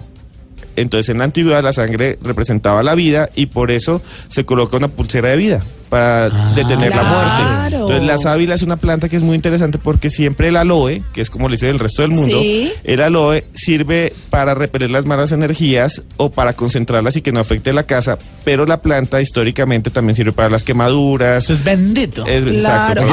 Entonces 0.75 1.10
en 1.10 1.20
la 1.20 1.24
antigüedad 1.25 1.63
la 1.63 1.72
sangre 1.74 2.17
representaba 2.22 2.84
la 2.84 2.96
vida 2.96 3.29
y 3.36 3.48
por 3.48 3.72
eso 3.72 4.01
se 4.29 4.46
coloca 4.46 4.77
una 4.77 4.88
pulsera 4.88 5.29
de 5.29 5.38
vida 5.38 5.62
para 5.89 6.29
detener 6.55 6.94
la 6.96 7.03
muerte. 7.03 7.75
Entonces 7.75 8.03
la 8.03 8.17
sábila 8.17 8.55
es 8.55 8.63
una 8.63 8.75
planta 8.77 9.08
que 9.08 9.15
es 9.15 9.24
muy 9.24 9.36
interesante 9.36 9.77
porque 9.77 10.10
siempre 10.10 10.48
el 10.48 10.58
aloe, 10.58 11.03
que 11.13 11.22
es 11.22 11.29
como 11.29 11.48
le 11.48 11.53
dice 11.55 11.70
el 11.70 11.79
resto 11.79 12.01
del 12.01 12.12
mundo, 12.12 12.39
Sí. 12.41 12.74
el 12.84 13.01
aloe 13.01 13.44
sirve 13.53 14.12
para 14.29 14.55
repeler 14.55 14.89
las 14.89 15.05
malas 15.05 15.32
energías 15.32 16.01
o 16.17 16.32
para 16.32 16.53
concentrarlas 16.53 17.15
y 17.15 17.22
que 17.22 17.32
no 17.32 17.39
afecte 17.39 17.72
la 17.72 17.84
casa, 17.84 18.17
pero 18.44 18.65
la 18.65 18.82
planta 18.82 19.22
históricamente 19.22 19.91
también 19.91 20.15
sirve 20.15 20.32
para 20.32 20.50
las 20.50 20.63
quemaduras. 20.63 21.44
Eso 21.46 21.53
es 21.53 21.63
bendito. 21.63 22.25
Es- 22.25 22.44
Claro, 22.44 23.05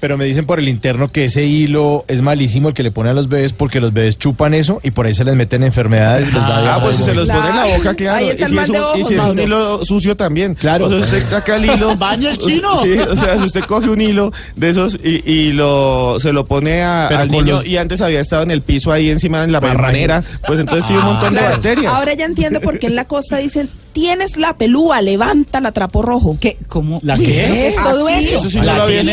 Pero 0.00 0.16
me 0.16 0.24
dicen 0.24 0.46
por 0.46 0.58
el 0.60 0.68
interno 0.68 1.08
que 1.08 1.24
ese 1.24 1.44
hilo 1.44 2.04
es 2.08 2.22
malísimo 2.22 2.68
el 2.68 2.74
que 2.74 2.82
le 2.84 2.90
ponen 2.92 3.10
a 3.12 3.14
los 3.14 3.28
bebés 3.28 3.52
porque 3.52 3.80
los 3.80 3.92
bebés 3.92 4.16
chupan 4.18 4.54
eso 4.54 4.80
y 4.84 4.92
por 4.92 5.06
ahí 5.06 5.14
se 5.14 5.24
les 5.24 5.34
meten 5.34 5.62
enfermedades. 5.64 6.28
y 6.28 6.32
les 6.32 6.40
da 6.42 6.74
Ah, 6.76 6.80
pues 6.82 6.96
si 6.96 7.02
se 7.02 7.14
los 7.14 7.26
pone 7.28 7.48
en 7.48 7.56
la 7.56 7.76
boca, 7.76 7.94
claro. 7.94 8.16
Ahí 8.16 8.26
y 8.26 8.28
está 8.30 8.46
el 8.46 8.50
si, 8.52 8.58
es 8.58 8.68
un, 8.68 8.76
ojos, 8.76 8.98
y 8.98 9.04
si 9.04 9.14
es 9.14 9.24
un 9.24 9.38
hilo 9.38 9.84
sucio 9.84 10.16
también. 10.16 10.54
Claro. 10.54 10.86
O 10.86 10.88
sea, 10.90 10.98
usted 11.00 11.22
saca 11.28 11.56
el 11.56 11.64
hilo. 11.64 11.96
Baña 11.98 12.30
el 12.30 12.38
chino. 12.38 12.80
Sí, 12.82 12.92
o 12.98 13.16
sea, 13.16 13.38
si 13.38 13.44
usted 13.44 13.62
coge 13.62 13.88
un 13.90 14.00
hilo 14.00 14.32
de 14.56 14.70
esos 14.70 14.98
y, 15.02 15.28
y 15.30 15.52
lo 15.52 16.18
se 16.20 16.32
lo 16.32 16.46
pone 16.46 16.82
a- 16.82 17.06
al 17.08 17.30
niño 17.30 17.56
los- 17.56 17.66
y 17.66 17.76
antes 17.76 18.00
había 18.00 18.20
estado 18.20 18.42
en 18.44 18.50
el 18.52 18.62
piso 18.62 18.92
ahí 18.92 19.10
encima 19.10 19.42
en 19.44 19.50
la 19.52 19.60
Pero 19.60 19.74
marranera, 19.74 20.22
pues 20.46 20.60
entonces 20.60 20.84
sí 20.86 20.92
un 20.94 21.04
montón 21.04 21.34
de 21.34 21.40
bacterias. 21.40 21.92
ahora 21.92 22.14
ya 22.14 22.24
entiendo 22.24 22.60
por 22.60 22.78
qué 22.78 22.86
en 22.86 22.94
la 22.94 23.06
costa 23.06 23.38
dicen, 23.38 23.68
tienes 23.98 24.36
la 24.36 24.56
pelúa, 24.56 25.02
levanta 25.02 25.60
la 25.60 25.72
trapo 25.72 26.02
rojo. 26.02 26.36
¿Qué? 26.40 26.56
¿Cómo? 26.68 27.00
¿La 27.02 27.16
qué? 27.16 27.24
¿qué 27.26 27.68
es 27.68 27.74
todo 27.76 28.06
Así. 28.06 28.26
eso? 28.28 28.38
Eso 28.38 28.50
sí 28.50 28.58
no 28.58 28.62
La 28.64 28.86
tienes 28.86 29.06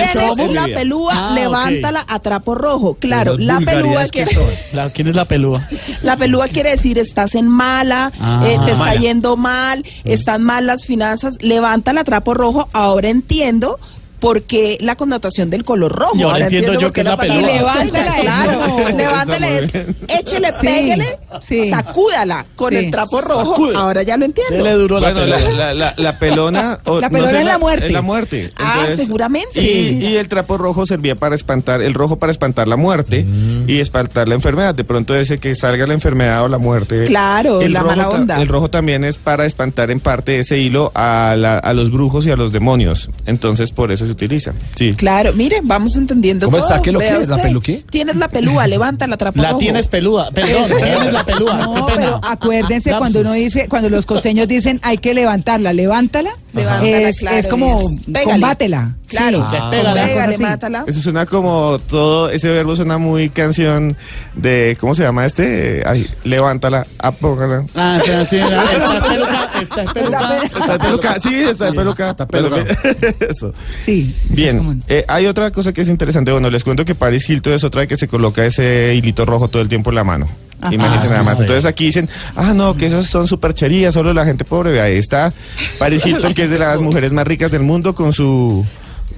la 0.54 0.66
pelúa, 0.66 1.30
Ah, 1.30 1.34
levántala 1.34 2.06
a 2.08 2.20
trapo 2.20 2.54
rojo. 2.54 2.94
Claro, 3.00 3.36
la 3.38 3.60
pelúa 3.60 4.06
quiere. 4.06 4.32
La- 4.74 4.90
¿Quién 4.92 5.08
es 5.08 5.16
la 5.16 5.26
pelúa? 5.26 5.62
la 6.04 6.16
pelúa 6.18 6.48
quiere 6.50 6.70
decir 6.72 7.00
estás 7.00 7.34
en 7.36 7.48
mala, 7.48 8.12
Ah. 8.20 8.44
eh, 8.46 8.60
te 8.66 8.72
está 8.72 8.94
yendo 8.96 9.38
mal, 9.38 9.84
están 10.04 10.44
mal 10.44 10.68
las 10.68 10.86
finanzas, 10.86 11.36
levanta 11.42 11.92
la 11.94 12.04
trapo 12.04 12.34
rojo. 12.36 12.70
Ahora 12.74 13.10
entiendo 13.10 13.80
por 14.20 14.44
qué 14.44 14.78
la 14.82 14.96
connotación 14.96 15.50
del 15.50 15.64
color 15.64 15.92
rojo. 15.92 16.16
Y 16.18 16.24
ahora 16.24 16.46
entiendo 16.46 16.74
yo 16.74 16.80
por 16.88 16.94
que 16.94 17.02
es 17.02 17.08
la 17.08 17.18
palabra 17.18 17.52
Y 17.52 17.58
levántala, 17.58 18.16
Claro, 18.22 18.90
levántale, 18.98 19.58
es, 19.60 19.70
échele, 20.08 20.52
Sí, 20.54 20.58
pégale, 20.68 21.20
sí. 21.42 21.70
sacúdala 21.70 22.46
con 22.56 22.72
Sí. 22.72 22.78
el 22.78 22.92
trapo 22.92 23.22
rojo. 23.22 23.52
Sacude. 23.56 23.76
Ahora 23.76 24.04
ya 24.04 24.18
lo 24.18 24.26
entiendo. 24.26 24.66
A 24.66 24.70
la 24.70 24.76
Bueno, 24.78 25.26
la, 25.26 25.38
pelúa. 25.38 25.52
la, 25.58 25.74
la, 25.74 25.94
la 25.98 26.20
pelona. 26.20 26.80
o 26.86 27.00
La 27.00 27.10
no 27.10 27.14
pelona 27.14 27.30
sé, 27.32 27.40
es 27.40 27.46
la 27.46 27.58
muerte. 27.58 27.86
Es 27.88 27.92
la 27.92 28.02
muerte. 28.02 28.54
Ah, 28.58 28.86
seguramente. 28.96 29.62
Y, 29.62 30.04
y 30.06 30.16
el 30.16 30.28
trapo 30.28 30.58
rojo 30.58 30.86
servía 30.86 31.16
para 31.16 31.36
espantar, 31.36 31.82
el 31.82 31.94
rojo 31.94 32.18
para 32.18 32.32
espantar 32.32 32.68
la 32.68 32.78
muerte 32.78 33.26
y 33.68 33.80
espantar 33.80 34.28
la 34.28 34.36
enfermedad. 34.36 34.74
De 34.76 34.84
pronto 34.84 35.16
ese 35.16 35.38
que 35.38 35.54
salga 35.56 35.86
la 35.88 35.94
enfermedad 35.94 36.44
o 36.44 36.48
la 36.48 36.58
muerte. 36.58 37.06
Claro, 37.06 37.62
el 37.62 37.74
la 37.74 37.82
rojo 37.82 37.92
mala 37.96 38.04
ta- 38.10 38.16
onda. 38.16 38.42
El 38.42 38.48
rojo 38.48 38.70
también 38.70 39.04
es 39.04 39.18
para 39.18 39.46
espantar 39.46 39.92
en 39.92 40.00
parte 40.00 40.40
ese 40.40 40.58
hilo 40.58 40.92
a, 40.96 41.36
la- 41.38 41.58
a 41.60 41.74
los 41.74 41.92
brujos 41.92 42.26
y 42.26 42.32
a 42.32 42.36
los 42.36 42.52
demonios. 42.52 43.10
Entonces 43.26 43.72
por 43.72 43.92
eso 43.92 44.05
se 44.06 44.12
utiliza. 44.12 44.54
Sí. 44.76 44.94
Claro, 44.94 45.34
mire, 45.34 45.60
vamos 45.64 45.96
entendiendo 45.96 46.48
¿Cómo 46.48 46.58
todo. 46.58 46.68
está? 46.68 46.82
¿Qué 46.82 46.92
lo 46.92 47.00
Vea 47.00 47.16
que 47.18 47.22
es? 47.24 47.28
¿La 47.30 47.36
usted. 47.36 47.48
pelu 47.48 47.62
qué? 47.62 47.84
Tienes 47.90 48.16
la 48.16 48.28
pelúa, 48.30 48.68
levanta 48.68 49.08
la 49.08 49.18
La 49.20 49.50
rojo. 49.50 49.60
tienes 49.60 49.88
peluda. 49.88 50.32
Perdón, 50.32 50.64
tienes 50.78 51.14
la 51.14 51.24
pelúa. 51.24 51.54
No, 51.56 51.86
pero 51.86 52.20
acuérdense 52.24 52.92
cuando 52.98 53.22
uno 53.22 53.34
dice, 53.34 53.68
cuando 53.68 53.90
los 53.90 54.06
costeños 54.06 54.48
dicen 54.48 54.80
hay 54.84 54.98
que 54.98 55.14
levantarla, 55.14 55.74
levántala, 55.74 56.32
Levántala, 56.56 57.10
es, 57.10 57.18
claro, 57.20 57.38
es 57.38 57.48
como 57.48 57.90
es 58.14 58.24
combátela. 58.24 58.96
Claro, 59.08 59.38
Sí. 59.38 59.44
Ah, 59.46 59.68
pégale. 59.72 60.38
mátala. 60.40 60.84
Eso 60.88 61.00
suena 61.02 61.26
como 61.26 61.78
todo, 61.88 62.30
ese 62.32 62.50
verbo 62.50 62.76
suena 62.76 62.98
muy 62.98 63.30
canción 63.30 63.96
de, 64.36 64.76
¿cómo 64.80 64.96
se 64.96 65.04
llama 65.04 65.26
este? 65.26 65.84
Ay, 65.86 66.10
levántala, 66.24 66.88
apóngala. 66.98 67.66
Ah, 67.76 68.00
sí, 68.04 68.12
sí, 68.30 68.38
la- 68.38 68.64
esta 68.72 69.02
peluca, 69.08 69.50
esta 69.62 69.84
es 69.84 69.92
peluca. 69.94 70.44
Está 70.44 70.74
de 70.74 70.80
peluca, 70.80 71.20
sí, 71.22 71.36
está 71.44 71.66
de 71.66 71.74
peluca. 71.74 72.10
Está 72.12 72.28
peluca. 72.28 72.56
bien, 72.56 73.16
Eso. 73.30 73.54
Sí, 73.84 74.16
eso 74.24 74.30
es 74.32 74.36
Bien, 74.36 74.58
común. 74.58 74.84
eh, 74.88 75.06
hay 75.08 75.28
otra 75.28 75.52
cosa 75.52 75.72
que 75.74 75.82
es 75.82 75.88
interesante. 75.88 76.32
Bueno, 76.32 76.50
les 76.50 76.64
cuento 76.64 76.84
que 76.86 76.96
Paris 76.96 77.30
Hilton 77.30 77.54
es 77.54 77.64
otra 77.64 77.86
que 77.88 77.98
se 77.98 78.08
coloca 78.08 78.44
ese 78.46 78.96
hilito 78.96 79.26
rojo 79.26 79.48
todo 79.50 79.62
el 79.62 79.70
tiempo 79.70 79.92
en 79.92 79.96
la 79.96 80.04
mano. 80.04 80.28
Imagínense 80.72 81.08
Ah, 81.08 81.10
nada 81.10 81.24
más. 81.24 81.40
Entonces 81.40 81.66
aquí 81.66 81.86
dicen, 81.86 82.10
ah, 82.36 82.54
no, 82.54 82.76
que 82.76 82.86
esas 82.88 83.06
son 83.08 83.28
supercherías, 83.28 83.94
solo 83.94 84.14
la 84.14 84.26
gente 84.26 84.46
pobre. 84.46 84.80
Ahí 84.82 84.98
está 84.98 85.34
Paris 85.80 86.06
Hilton, 86.06 86.34
que 86.34 86.44
es 86.44 86.50
de 86.50 86.60
las 86.60 86.80
mujeres 86.82 87.12
más 87.14 87.26
ricas 87.28 87.52
del 87.52 87.62
mundo, 87.62 87.94
con 87.94 88.14
su 88.14 88.66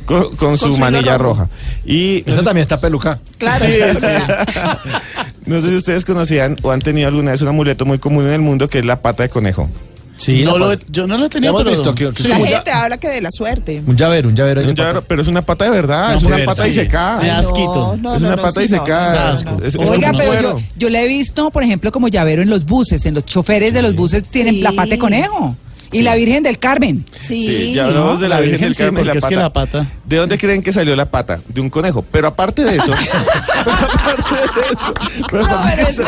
con, 0.06 0.36
con 0.36 0.58
su 0.58 0.77
manilla 0.77 1.17
rojo. 1.17 1.41
roja. 1.41 1.50
Y 1.86 2.24
Eso 2.29 2.41
también 2.44 2.63
está 2.63 2.79
peluca. 2.79 3.20
Claro, 3.38 3.65
Sí, 3.65 3.74
claro. 4.00 4.79
no 5.46 5.62
sé 5.62 5.70
si 5.70 5.75
ustedes 5.75 6.06
conocían 6.06 6.56
o 6.63 6.72
han 6.72 6.82
tenido 6.82 7.08
alguna 7.08 7.32
vez 7.32 7.41
un 7.41 7.50
amuleto 7.50 7.86
muy 7.86 8.00
común 8.00 8.25
en 8.27 8.32
el 8.34 8.41
mundo 8.41 8.67
que 8.67 8.79
es 8.79 8.86
la 8.86 9.01
pata 9.01 9.24
de 9.24 9.29
conejo. 9.29 9.70
Sí, 10.17 10.43
No 10.43 10.53
la 10.57 10.65
lo 10.65 10.74
he- 10.74 10.79
yo 10.89 11.05
no 11.07 11.17
lo 11.17 11.25
he 11.25 11.29
tenido, 11.29 11.51
Hemos 11.51 11.63
pero... 11.63 11.75
visto 11.75 11.93
que- 11.95 12.12
que 12.12 12.24
es 12.24 12.27
La 12.29 12.36
como 12.38 12.47
gente 12.47 12.71
habla 12.71 12.97
que 12.97 13.07
de 13.07 13.21
la 13.21 13.29
suerte. 13.31 13.81
Un 13.86 13.95
llavero, 13.95 14.29
un 14.29 14.36
llavero. 14.36 14.62
ahí 14.62 14.67
Un 14.67 14.74
de 14.74 14.81
llavero, 14.81 15.00
pata. 15.01 15.07
pero 15.07 15.21
es 15.21 15.27
una 15.27 15.41
pata 15.43 15.65
de 15.65 15.71
verdad, 15.71 16.09
No, 16.12 16.17
es 16.17 16.24
una 16.24 16.45
pata 16.45 16.67
y 16.67 16.74
se 16.74 16.88
cae. 16.88 17.29
Asquito. 17.29 17.95
No, 18.01 18.15
es 18.15 18.21
no, 18.21 18.27
una 18.27 18.36
no, 18.36 18.41
pata 18.41 18.59
sí, 18.62 18.65
y 18.65 18.67
se 18.67 18.75
no, 18.77 18.83
cae. 18.83 19.17
no, 19.19 19.51
no, 19.51 19.57
no. 19.59 19.65
Es, 19.65 19.75
es 19.75 19.89
Oiga, 19.89 20.09
un 20.12 20.17
pero 20.17 20.31
cuero. 20.31 20.59
yo, 20.59 20.65
yo 20.77 20.89
le 20.89 21.03
he 21.03 21.07
visto, 21.07 21.51
por 21.51 21.63
ejemplo, 21.63 21.91
como 21.91 22.07
llavero 22.07 22.41
en 22.41 22.50
los 22.50 22.65
buses, 22.65 23.05
en 23.05 23.13
los 23.13 23.25
choferes 23.25 23.74
de 23.74 23.81
los 23.81 23.95
buses 23.95 24.24
tienen 24.24 24.55
Sí. 24.55 24.62
la 24.62 24.71
pata 24.71 24.89
de 24.89 24.97
conejo. 24.97 25.55
Y 25.91 26.01
la 26.01 26.15
Virgen 26.15 26.43
del 26.43 26.59
Carmen. 26.59 27.05
Sí. 27.21 27.45
Sí, 27.47 27.74
ya 27.74 27.86
hablamos 27.86 28.19
de 28.19 28.27
la, 28.27 28.36
La 28.36 28.41
Virgen, 28.41 28.51
Virgen 28.59 28.67
del 28.67 28.75
sí, 28.75 28.83
Carmen 28.83 29.03
y 29.03 29.05
la 29.05 29.12
porque 29.13 29.17
es 29.19 29.24
pata. 29.24 29.29
que 29.29 29.36
la 29.41 29.50
pata- 29.51 29.91
¿De 30.08 30.16
dónde 30.16 30.38
creen 30.38 30.62
que 30.64 30.72
salió 30.72 30.96
la 30.96 31.06
pata? 31.06 31.40
De 31.50 31.60
un 31.60 31.70
conejo. 31.70 32.02
Pero 32.10 32.28
aparte 32.30 32.64
de 32.64 32.78
eso, 32.78 32.94
pero 32.94 33.76
aparte 33.86 34.62
de 34.62 34.68
eso, 34.72 34.94
pero 35.30 35.46
aparte 35.46 35.76
de 35.84 35.90
eso, 35.90 36.04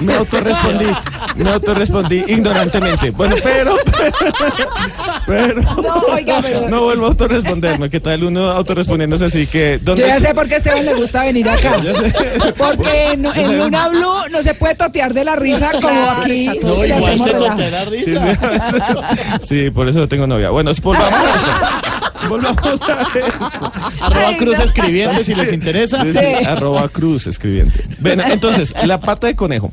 me 0.00 0.14
autorrespondí, 0.14 0.86
me 1.36 1.50
autorrespondí 1.50 2.24
ignorantemente. 2.28 3.10
Bueno, 3.10 3.36
pero, 3.42 3.76
pero, 5.26 5.62
No, 5.62 5.94
oiga, 6.14 6.38
pero- 6.40 6.68
no 6.68 6.82
vuelvo 6.84 7.04
a 7.04 7.08
autorresponderme. 7.08 7.90
¿Qué 7.90 8.00
tal 8.00 8.24
uno 8.24 8.50
autorrespondiéndose 8.50 9.26
así 9.26 9.46
que 9.46 9.78
dónde 9.78 10.00
Yo 10.02 10.08
ya 10.08 10.18
sé 10.20 10.34
por 10.34 10.48
qué 10.48 10.54
a 10.54 10.58
Esteban 10.58 10.84
le 10.86 10.94
gusta 10.94 11.22
venir 11.24 11.48
acá. 11.48 11.72
Porque 12.56 13.12
en, 13.12 13.26
en 13.26 13.58
Luna 13.58 13.88
Blue 13.88 14.28
no 14.30 14.42
se 14.42 14.54
puede 14.54 14.74
totear 14.76 15.12
de 15.12 15.24
la 15.24 15.36
risa 15.36 15.72
como 15.72 16.10
aquí. 16.22 16.46
No, 16.62 16.84
igual 16.84 17.22
se 17.22 17.30
totea 17.34 17.70
la 17.70 17.84
Sí, 17.84 17.90
risa. 17.90 18.38
sí, 19.42 19.46
sí, 19.64 19.70
por 19.70 19.88
eso 19.88 19.98
no 19.98 20.08
tengo 20.08 20.26
novia. 20.26 20.48
Bueno, 20.50 20.72
volvamos 20.82 21.12
a. 21.20 22.01
Volvamos 22.32 22.66
a 22.66 22.72
esto. 22.74 23.72
Arroba 24.00 24.28
Ay, 24.28 24.36
Cruz 24.36 24.58
no. 24.58 24.64
Escribiente 24.64 25.24
si 25.24 25.34
les 25.34 25.52
interesa. 25.52 26.04
Sí, 26.04 26.12
sí, 26.12 26.44
arroba 26.46 26.88
cruz 26.88 27.26
escribiente. 27.26 27.84
Ven, 27.98 28.20
entonces, 28.26 28.74
la 28.86 29.00
pata 29.00 29.26
de 29.26 29.36
conejo. 29.36 29.72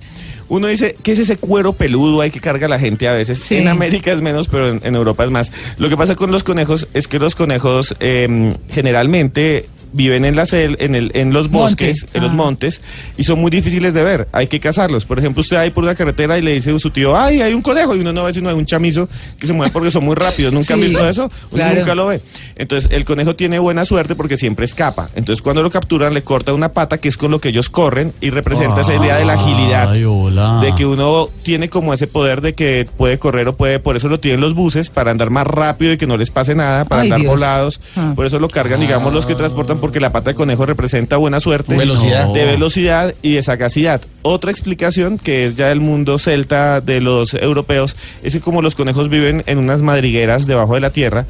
Uno 0.50 0.68
dice, 0.68 0.96
¿qué 1.04 1.12
es 1.12 1.20
ese 1.20 1.38
cuero 1.38 1.74
peludo 1.74 2.22
ahí 2.22 2.32
que 2.32 2.40
carga 2.40 2.68
la 2.68 2.80
gente 2.80 3.08
a 3.08 3.14
veces? 3.14 3.38
Sí. 3.38 3.58
En 3.58 3.68
América 3.68 4.12
es 4.12 4.22
menos, 4.22 4.48
pero 4.48 4.68
en, 4.70 4.82
en 4.84 4.96
Europa 4.96 5.24
es 5.24 5.30
más. 5.30 5.52
Lo 5.78 5.90
que 5.90 5.96
pasa 5.98 6.16
con 6.16 6.32
los 6.32 6.44
conejos 6.44 6.88
es 6.94 7.08
que 7.08 7.20
los 7.20 7.36
conejos 7.36 7.96
eh, 8.00 8.50
generalmente 8.70 9.68
viven 9.94 10.26
en 10.26 10.36
la 10.36 10.46
sel, 10.46 10.78
en 10.80 10.96
el, 10.96 11.12
en 11.14 11.34
los 11.34 11.50
bosques, 11.50 12.02
Montes. 12.04 12.16
en 12.16 12.22
los 12.24 12.32
Ah. 12.32 12.36
montes, 12.36 12.82
y 13.18 13.24
son 13.24 13.40
muy 13.42 13.50
difíciles 13.52 13.94
de 13.94 14.04
ver. 14.04 14.28
Hay 14.32 14.48
que 14.48 14.60
cazarlos. 14.60 15.06
Por 15.06 15.20
ejemplo, 15.20 15.42
usted 15.42 15.58
ahí 15.58 15.72
por 15.72 15.84
una 15.84 15.96
carretera 15.96 16.38
y 16.38 16.42
le 16.42 16.54
dice 16.54 16.72
a 16.72 16.80
su 16.80 16.90
tío, 16.92 17.18
ay, 17.18 17.42
hay 17.42 17.54
un 17.54 17.62
conejo, 17.62 17.96
y 17.96 18.00
uno 18.00 18.14
no 18.14 18.24
ve 18.26 18.34
sino 18.34 18.50
hay 18.50 18.56
un 18.56 18.66
chamizo 18.66 19.10
que 19.40 19.48
se 19.48 19.54
mueve 19.54 19.72
porque 19.72 19.92
son 19.92 20.04
muy 20.06 20.16
rápidos. 20.16 20.54
¿Nunca 20.54 20.74
han 20.74 20.82
Sí, 20.82 20.88
visto 20.90 21.08
eso? 21.08 21.24
Uno 21.24 21.32
claro. 21.52 21.76
nunca 21.80 21.96
lo 21.96 22.08
ve. 22.08 22.22
Entonces, 22.56 22.92
el 22.92 23.06
conejo 23.06 23.36
tiene 23.36 23.60
buena 23.60 23.86
suerte 23.86 24.16
porque 24.16 24.38
siempre 24.38 24.66
escapa. 24.66 25.10
Entonces, 25.16 25.42
cuando 25.42 25.64
lo 25.64 25.72
capturan, 25.72 26.14
le 26.14 26.24
corta 26.24 26.54
una 26.54 26.70
pata, 26.74 26.98
que 27.00 27.10
es 27.10 27.18
con 27.18 27.32
lo 27.32 27.40
que 27.40 27.50
ellos 27.50 27.70
corren, 27.70 28.14
y 28.22 28.30
representa 28.30 28.82
esa 28.82 28.96
idea 28.96 29.18
de 29.18 29.26
la 29.26 29.34
agilidad. 29.34 29.92
Ay, 29.92 30.04
hola. 30.06 30.60
De 30.62 30.76
que 30.76 30.86
uno 30.86 31.30
tiene 31.44 31.70
como 31.70 31.94
ese 31.94 32.08
poder 32.08 32.42
de 32.42 32.54
que 32.54 32.88
puede 32.98 33.18
correr 33.20 33.48
o 33.48 33.56
puede, 33.56 33.80
por 33.80 33.96
eso 33.96 34.08
lo 34.10 34.20
tienen 34.20 34.40
los 34.42 34.54
buses, 34.54 34.90
para 34.90 35.12
andar 35.12 35.30
más 35.30 35.48
rápido 35.48 35.94
y 35.94 35.98
que 35.98 36.08
no 36.08 36.18
les 36.18 36.30
pase 36.30 36.56
nada, 36.56 36.86
para 36.86 37.02
Ay, 37.02 37.08
andar 37.08 37.22
Dios. 37.22 37.32
volados. 37.32 37.80
Ah. 37.96 38.14
Por 38.16 38.26
eso 38.26 38.40
lo 38.40 38.48
cargan, 38.48 38.80
digamos, 38.80 39.14
los 39.14 39.26
que 39.26 39.36
transportan, 39.36 39.79
porque 39.80 40.00
la 40.00 40.12
pata 40.12 40.32
de 40.32 40.36
conejo 40.36 40.66
representa 40.66 41.18
buena 41.18 41.40
suerte, 41.40 41.76
Velocidad. 41.76 42.34
de 42.34 42.46
velocidad 42.46 43.16
y 43.22 43.34
de 43.34 43.44
sagacidad. 43.44 44.02
Otra 44.22 44.52
explicación, 44.52 45.18
que 45.18 45.46
es 45.46 45.56
ya 45.56 45.68
del 45.70 45.80
mundo 45.80 46.18
celta 46.20 46.82
de 46.82 47.02
los 47.02 47.34
europeos, 47.34 47.96
es 48.24 48.34
que 48.34 48.40
como 48.42 48.62
los 48.62 48.76
conejos 48.76 49.10
viven 49.10 49.44
en 49.46 49.58
unas 49.58 49.82
madrigueras 49.82 50.48
debajo 50.48 50.76
de 50.76 50.82
la 50.82 50.90
tierra, 50.90 51.26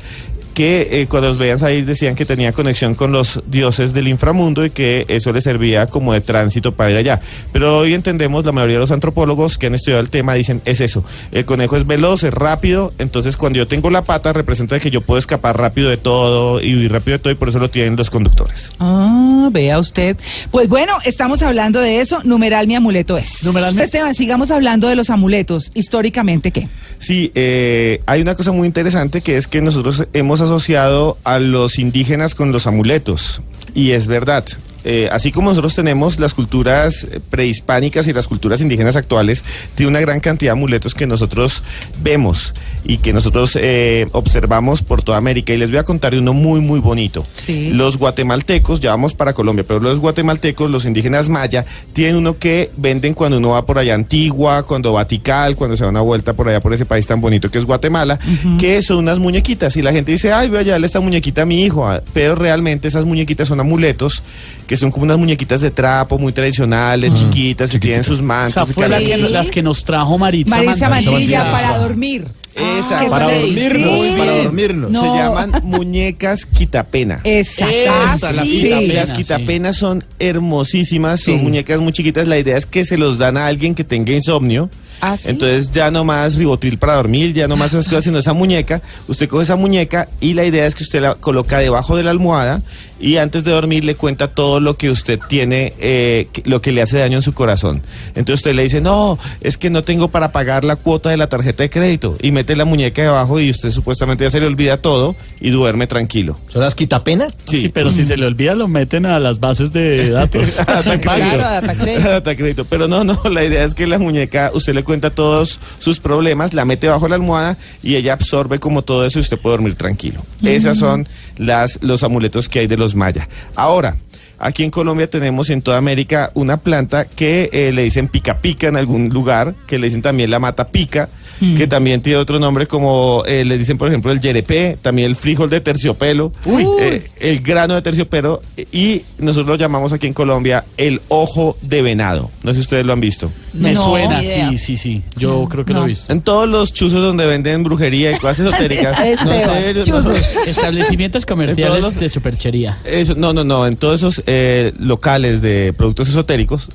que 0.59 0.89
eh, 0.91 1.07
cuando 1.07 1.29
los 1.29 1.37
veían 1.37 1.57
salir 1.57 1.85
decían 1.85 2.15
que 2.15 2.25
tenía 2.25 2.51
conexión 2.51 2.93
con 2.93 3.13
los 3.13 3.41
dioses 3.45 3.93
del 3.93 4.09
inframundo 4.09 4.65
y 4.65 4.71
que 4.71 5.05
eso 5.07 5.31
les 5.31 5.45
servía 5.45 5.87
como 5.87 6.11
de 6.11 6.19
tránsito 6.19 6.73
para 6.73 6.91
ir 6.91 6.97
allá. 6.97 7.21
Pero 7.53 7.77
hoy 7.77 7.93
entendemos, 7.93 8.43
la 8.43 8.51
mayoría 8.51 8.75
de 8.75 8.81
los 8.81 8.91
antropólogos 8.91 9.57
que 9.57 9.67
han 9.67 9.75
estudiado 9.75 10.01
el 10.01 10.09
tema 10.09 10.33
dicen, 10.33 10.61
es 10.65 10.81
eso, 10.81 11.05
el 11.31 11.45
conejo 11.45 11.77
es 11.77 11.87
veloz, 11.87 12.25
es 12.25 12.33
rápido, 12.33 12.91
entonces 12.97 13.37
cuando 13.37 13.55
yo 13.55 13.69
tengo 13.69 13.89
la 13.89 14.01
pata 14.01 14.33
representa 14.33 14.77
que 14.81 14.91
yo 14.91 14.99
puedo 14.99 15.17
escapar 15.17 15.57
rápido 15.57 15.89
de 15.89 15.95
todo 15.95 16.59
y 16.59 16.75
huir 16.75 16.91
rápido 16.91 17.19
de 17.19 17.23
todo 17.23 17.31
y 17.31 17.37
por 17.37 17.47
eso 17.47 17.59
lo 17.59 17.69
tienen 17.69 17.95
los 17.95 18.09
conductores. 18.09 18.73
Ah, 18.81 19.28
vea 19.51 19.79
usted. 19.79 20.17
Pues 20.51 20.67
bueno, 20.67 20.97
estamos 21.05 21.41
hablando 21.41 21.79
de 21.79 22.01
eso. 22.01 22.19
Numeral 22.23 22.67
mi 22.67 22.75
amuleto 22.75 23.17
es. 23.17 23.43
Numeral 23.43 23.73
mi- 23.75 23.81
Esteban, 23.81 24.13
sigamos 24.15 24.51
hablando 24.51 24.87
de 24.87 24.95
los 24.95 25.09
amuletos. 25.09 25.71
Históricamente, 25.73 26.51
¿qué? 26.51 26.67
Sí, 26.99 27.31
eh, 27.35 28.01
hay 28.05 28.21
una 28.21 28.35
cosa 28.35 28.51
muy 28.51 28.67
interesante 28.67 29.21
que 29.21 29.37
es 29.37 29.47
que 29.47 29.61
nosotros 29.61 30.05
hemos 30.13 30.41
asociado 30.41 31.17
a 31.23 31.39
los 31.39 31.79
indígenas 31.79 32.35
con 32.35 32.51
los 32.51 32.67
amuletos. 32.67 33.41
Y 33.73 33.91
es 33.91 34.07
verdad. 34.07 34.45
Eh, 34.83 35.09
así 35.11 35.31
como 35.31 35.49
nosotros 35.49 35.75
tenemos 35.75 36.19
las 36.19 36.33
culturas 36.33 37.03
eh, 37.03 37.19
prehispánicas 37.29 38.07
y 38.07 38.13
las 38.13 38.27
culturas 38.27 38.61
indígenas 38.61 38.95
actuales, 38.95 39.43
tiene 39.75 39.89
una 39.89 39.99
gran 39.99 40.19
cantidad 40.19 40.49
de 40.49 40.53
amuletos 40.53 40.95
que 40.95 41.07
nosotros 41.07 41.63
vemos 42.01 42.53
y 42.83 42.97
que 42.97 43.13
nosotros 43.13 43.57
eh, 43.59 44.07
observamos 44.11 44.81
por 44.81 45.01
toda 45.01 45.17
América. 45.17 45.53
Y 45.53 45.57
les 45.57 45.69
voy 45.69 45.79
a 45.79 45.83
contar 45.83 46.15
uno 46.15 46.33
muy, 46.33 46.61
muy 46.61 46.79
bonito. 46.79 47.25
Sí. 47.33 47.71
Los 47.71 47.97
guatemaltecos, 47.97 48.79
ya 48.79 48.91
vamos 48.91 49.13
para 49.13 49.33
Colombia, 49.33 49.65
pero 49.67 49.79
los 49.79 49.99
guatemaltecos, 49.99 50.69
los 50.69 50.85
indígenas 50.85 51.29
maya, 51.29 51.65
tienen 51.93 52.15
uno 52.15 52.37
que 52.37 52.71
venden 52.77 53.13
cuando 53.13 53.37
uno 53.37 53.49
va 53.49 53.65
por 53.65 53.77
allá 53.77 53.95
Antigua, 53.95 54.63
cuando 54.63 54.93
va 54.93 55.01
a 55.01 55.07
Tikal, 55.07 55.55
cuando 55.55 55.75
se 55.75 55.83
da 55.83 55.89
una 55.89 56.01
vuelta 56.01 56.33
por 56.33 56.47
allá 56.47 56.61
por 56.61 56.73
ese 56.73 56.85
país 56.85 57.05
tan 57.05 57.21
bonito 57.21 57.51
que 57.51 57.57
es 57.57 57.65
Guatemala, 57.65 58.19
que 58.57 58.81
son 58.81 58.97
unas 58.97 59.19
muñequitas. 59.19 59.75
Y 59.77 59.81
la 59.81 59.91
gente 59.91 60.11
dice, 60.11 60.31
ay, 60.31 60.49
voy 60.49 60.59
a 60.59 60.61
llevarle 60.63 60.87
esta 60.87 60.99
muñequita 60.99 61.43
a 61.43 61.45
mi 61.45 61.63
hijo. 61.63 61.87
Ah, 61.87 62.01
Pero 62.13 62.35
realmente 62.35 62.87
esas 62.87 63.05
muñequitas 63.05 63.47
son 63.47 63.59
amuletos, 63.59 64.23
que 64.69 64.77
son 64.77 64.91
como 64.91 65.03
unas 65.05 65.17
muñequitas 65.17 65.61
de 65.61 65.71
trapo 65.71 66.19
muy 66.19 66.31
tradicionales, 66.31 67.11
chiquitas, 67.15 67.71
que 67.71 67.79
tienen 67.79 68.03
sus 68.03 68.17
Esa 68.17 68.23
mantos. 68.23 68.69
y 68.69 68.73
fue 68.73 68.87
la 68.87 68.99
que, 68.99 69.17
las 69.17 69.49
que 69.49 69.63
nos 69.63 69.83
trajo 69.83 70.15
Maritza. 70.19 70.55
Marisa 70.57 70.87
Mantilla. 70.89 71.11
Mantilla 71.11 71.51
para 71.51 71.77
dormir. 71.79 72.25
Esa, 72.55 73.01
Ah, 73.01 73.05
Para 73.09 73.31
eso 73.31 73.47
le 73.47 73.63
dormirnos, 73.69 74.17
para 74.19 74.31
dormirnos. 74.43 74.91
No. 74.91 75.01
Se 75.01 75.07
llaman 75.07 75.51
muñecas 75.63 76.45
quitapena. 76.45 77.19
Exacto. 77.23 77.73
Esa, 77.73 78.31
las 78.31 78.47
sí. 78.47 78.61
quitapenas. 78.61 78.93
Las 78.95 79.09
sí. 79.09 79.15
quitapenas 79.15 79.75
son 79.77 80.03
hermosísimas, 80.19 81.21
son 81.21 81.37
Sí. 81.37 81.43
muñecas 81.43 81.79
muy 81.79 81.91
chiquitas. 81.93 82.27
La 82.27 82.37
idea 82.37 82.57
es 82.57 82.65
que 82.65 82.85
se 82.85 82.97
los 82.97 83.17
dan 83.17 83.37
a 83.37 83.47
alguien 83.47 83.75
que 83.75 83.83
tenga 83.83 84.13
insomnio. 84.13 84.69
¿Ah, 85.01 85.15
sí? 85.15 85.29
Entonces 85.29 85.71
ya 85.71 85.89
no 85.91 86.03
más 86.03 86.35
ribotril 86.35 86.77
para 86.77 86.95
dormir, 86.95 87.33
ya 87.33 87.47
no 87.47 87.55
más 87.55 87.71
esas 87.73 87.85
cosas, 87.85 88.03
sino 88.03 88.17
esa 88.19 88.33
muñeca. 88.33 88.81
Usted 89.07 89.29
coge 89.29 89.43
esa 89.43 89.55
muñeca 89.55 90.09
y 90.19 90.33
la 90.33 90.43
idea 90.43 90.65
es 90.67 90.75
que 90.75 90.83
usted 90.83 91.01
la 91.01 91.15
coloca 91.15 91.59
debajo 91.59 91.95
de 91.95 92.03
la 92.03 92.11
almohada 92.11 92.61
y 92.99 93.17
antes 93.17 93.43
de 93.43 93.51
dormir 93.51 93.83
le 93.83 93.95
cuenta 93.95 94.27
todo 94.27 94.59
lo 94.59 94.77
que 94.77 94.89
usted 94.89 95.19
tiene, 95.27 95.73
eh, 95.79 96.27
lo 96.45 96.61
que 96.61 96.71
le 96.71 96.81
hace 96.81 96.97
daño 96.97 97.17
en 97.17 97.21
su 97.21 97.33
corazón. 97.33 97.81
Entonces 98.09 98.35
usted 98.35 98.53
le 98.53 98.63
dice, 98.63 98.81
no, 98.81 99.17
es 99.41 99.57
que 99.57 99.69
no 99.69 99.83
tengo 99.83 100.09
para 100.09 100.31
pagar 100.31 100.63
la 100.63 100.75
cuota 100.75 101.09
de 101.09 101.17
la 101.17 101.27
tarjeta 101.27 101.63
de 101.63 101.69
crédito. 101.69 102.17
Y 102.21 102.31
mete 102.31 102.55
la 102.55 102.65
muñeca 102.65 103.01
debajo 103.01 103.39
y 103.39 103.49
usted 103.49 103.71
supuestamente 103.71 104.23
ya 104.23 104.29
se 104.29 104.39
le 104.39 104.45
olvida 104.47 104.77
todo 104.77 105.15
y 105.39 105.49
duerme 105.49 105.87
tranquilo. 105.87 106.37
¿Son 106.49 106.61
las 106.61 106.75
quitapena? 106.75 107.27
Sí, 107.47 107.69
pero 107.69 107.89
si 107.89 108.05
se 108.05 108.17
le 108.17 108.25
olvida 108.25 108.55
lo 108.55 108.67
meten 108.67 109.05
a 109.05 109.19
las 109.19 109.39
bases 109.39 109.71
de 109.73 110.09
datos. 110.09 110.57
Data 110.57 110.97
Claro, 110.99 111.19
crédito. 111.29 111.37
data 111.37 111.75
crédito. 111.75 112.09
Data 112.09 112.35
crédito. 112.35 112.65
Pero 112.65 112.87
no, 112.87 113.03
no, 113.03 113.21
la 113.31 113.43
idea 113.43 113.63
es 113.63 113.73
que 113.73 113.87
la 113.87 113.99
muñeca, 113.99 114.51
usted 114.53 114.73
le 114.73 114.83
cuenta 114.83 115.09
todos 115.11 115.59
sus 115.79 115.99
problemas, 115.99 116.53
la 116.53 116.65
mete 116.65 116.87
bajo 116.87 117.07
la 117.07 117.15
almohada 117.15 117.57
y 117.81 117.95
ella 117.95 118.13
absorbe 118.13 118.59
como 118.59 118.81
todo 118.81 119.05
eso 119.05 119.19
y 119.19 119.21
usted 119.21 119.37
puede 119.37 119.55
dormir 119.55 119.75
tranquilo. 119.75 120.21
Esas 120.43 120.77
son 120.77 121.07
las, 121.37 121.79
los 121.81 122.03
amuletos 122.03 122.49
que 122.49 122.59
hay 122.59 122.67
de 122.67 122.77
los 122.77 122.88
maya. 122.95 123.27
Ahora, 123.55 123.97
aquí 124.37 124.63
en 124.63 124.71
Colombia 124.71 125.09
tenemos 125.09 125.49
en 125.49 125.61
toda 125.61 125.77
América 125.77 126.31
una 126.33 126.57
planta 126.57 127.05
que 127.05 127.49
eh, 127.51 127.71
le 127.71 127.83
dicen 127.83 128.07
pica 128.07 128.41
pica 128.41 128.67
en 128.67 128.77
algún 128.77 129.09
lugar, 129.09 129.55
que 129.67 129.79
le 129.79 129.87
dicen 129.87 130.01
también 130.01 130.31
la 130.31 130.39
mata 130.39 130.67
pica. 130.67 131.09
Que 131.39 131.67
también 131.67 132.01
tiene 132.01 132.19
otro 132.19 132.37
nombre 132.39 132.67
como 132.67 133.23
eh, 133.25 133.45
le 133.45 133.57
dicen 133.57 133.77
por 133.77 133.87
ejemplo 133.87 134.11
el 134.11 134.19
yerepé, 134.19 134.77
también 134.81 135.07
el 135.09 135.15
frijol 135.15 135.49
de 135.49 135.61
terciopelo, 135.61 136.33
eh, 136.81 137.09
el 137.19 137.39
grano 137.41 137.75
de 137.75 137.81
terciopelo 137.81 138.41
y 138.73 139.03
nosotros 139.19 139.47
lo 139.47 139.55
llamamos 139.55 139.93
aquí 139.93 140.07
en 140.07 140.13
Colombia 140.13 140.65
el 140.77 141.01
ojo 141.07 141.55
de 141.61 141.81
venado. 141.81 142.29
No 142.43 142.51
sé 142.51 142.55
si 142.55 142.61
ustedes 142.61 142.85
lo 142.85 142.91
han 142.93 142.99
visto. 142.99 143.31
Me 143.53 143.73
No, 143.73 143.83
suena, 143.85 144.21
sí, 144.21 144.57
sí, 144.57 144.77
sí. 144.77 145.01
Yo 145.17 145.47
creo 145.49 145.63
que 145.65 145.73
lo 145.73 145.83
he 145.85 145.87
visto. 145.87 146.11
En 146.11 146.21
todos 146.21 146.47
los 146.47 146.73
chuzos 146.73 147.01
donde 147.01 147.25
venden 147.25 147.63
brujería 147.63 148.11
y 148.11 148.15
cosas 148.19 148.39
esotéricas. 148.47 148.99
Esteban, 149.03 149.63
sé, 149.63 149.73
no- 149.73 149.83
chuzos. 149.85 150.17
Establecimientos 150.45 151.25
comerciales 151.25 151.81
los- 151.81 151.95
de 151.95 152.09
superchería. 152.09 152.77
Eso, 152.85 153.15
no, 153.15 153.33
no, 153.33 153.43
no. 153.43 153.65
En 153.65 153.75
todos 153.77 153.99
esos 154.01 154.23
eh, 154.27 154.73
locales 154.77 155.41
de 155.41 155.73
productos 155.73 156.09
esotéricos, 156.09 156.69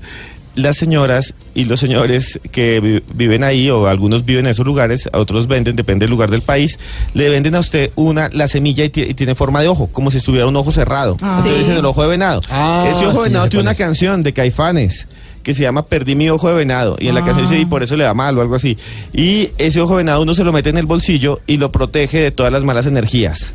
las 0.55 0.77
señoras 0.77 1.35
y 1.55 1.65
los 1.65 1.81
señores 1.81 2.39
que 2.53 2.81
vi- 2.81 3.03
viven 3.15 3.43
ahí, 3.45 3.71
o 3.71 3.87
algunos 3.87 4.25
viven 4.25 4.47
en 4.47 4.51
esos 4.53 4.65
lugares, 4.65 5.09
a 5.13 5.19
otros 5.19 5.47
venden, 5.49 5.75
depende 5.77 6.05
del 6.05 6.11
lugar 6.11 6.31
del 6.31 6.43
país, 6.43 6.79
le 7.15 7.29
venden 7.29 7.55
a 7.55 7.61
usted 7.61 7.91
una, 7.97 8.29
la 8.31 8.47
semilla 8.49 8.85
y, 8.85 8.89
ti- 8.91 9.03
y 9.09 9.15
tiene 9.15 9.35
forma 9.35 9.61
de 9.63 9.69
ojo, 9.69 9.89
como 9.93 10.11
si 10.11 10.19
estuviera 10.19 10.47
un 10.47 10.57
ojo 10.57 10.71
cerrado. 10.71 11.17
Ah. 11.23 11.35
Entonces 11.39 11.53
Sí. 11.53 11.59
dicen 11.61 11.77
el 11.79 11.85
ojo 11.85 12.03
de 12.03 12.09
venado. 12.09 12.41
Ah, 12.51 12.85
Ese 12.89 13.07
ojo 13.07 13.23
de 13.23 13.29
sí, 13.29 13.33
venado 13.33 13.49
tiene 13.49 13.63
una 13.63 13.75
canción 13.75 14.23
de 14.23 14.33
Caifanes 14.33 15.07
que 15.45 15.55
se 15.55 15.63
llama 15.63 15.87
Perdí 15.87 16.17
mi 16.17 16.29
ojo 16.31 16.49
de 16.49 16.55
venado. 16.55 16.97
Y 16.99 17.07
en 17.09 17.15
la 17.15 17.25
canción 17.25 17.49
dice, 17.49 17.61
y 17.61 17.67
por 17.67 17.83
eso 17.85 17.97
le 17.97 18.05
va 18.05 18.15
mal 18.15 18.37
o 18.37 18.41
algo 18.43 18.57
así. 18.57 18.77
Y 19.13 19.51
ese 19.59 19.81
ojo 19.81 19.93
de 19.93 19.99
venado 19.99 20.23
uno 20.23 20.35
se 20.35 20.43
lo 20.43 20.53
mete 20.53 20.71
en 20.71 20.79
el 20.79 20.87
bolsillo 20.87 21.41
y 21.47 21.59
lo 21.59 21.71
protege 21.71 22.19
de 22.19 22.31
todas 22.33 22.51
las 22.51 22.65
malas 22.65 22.87
energías. 22.87 23.53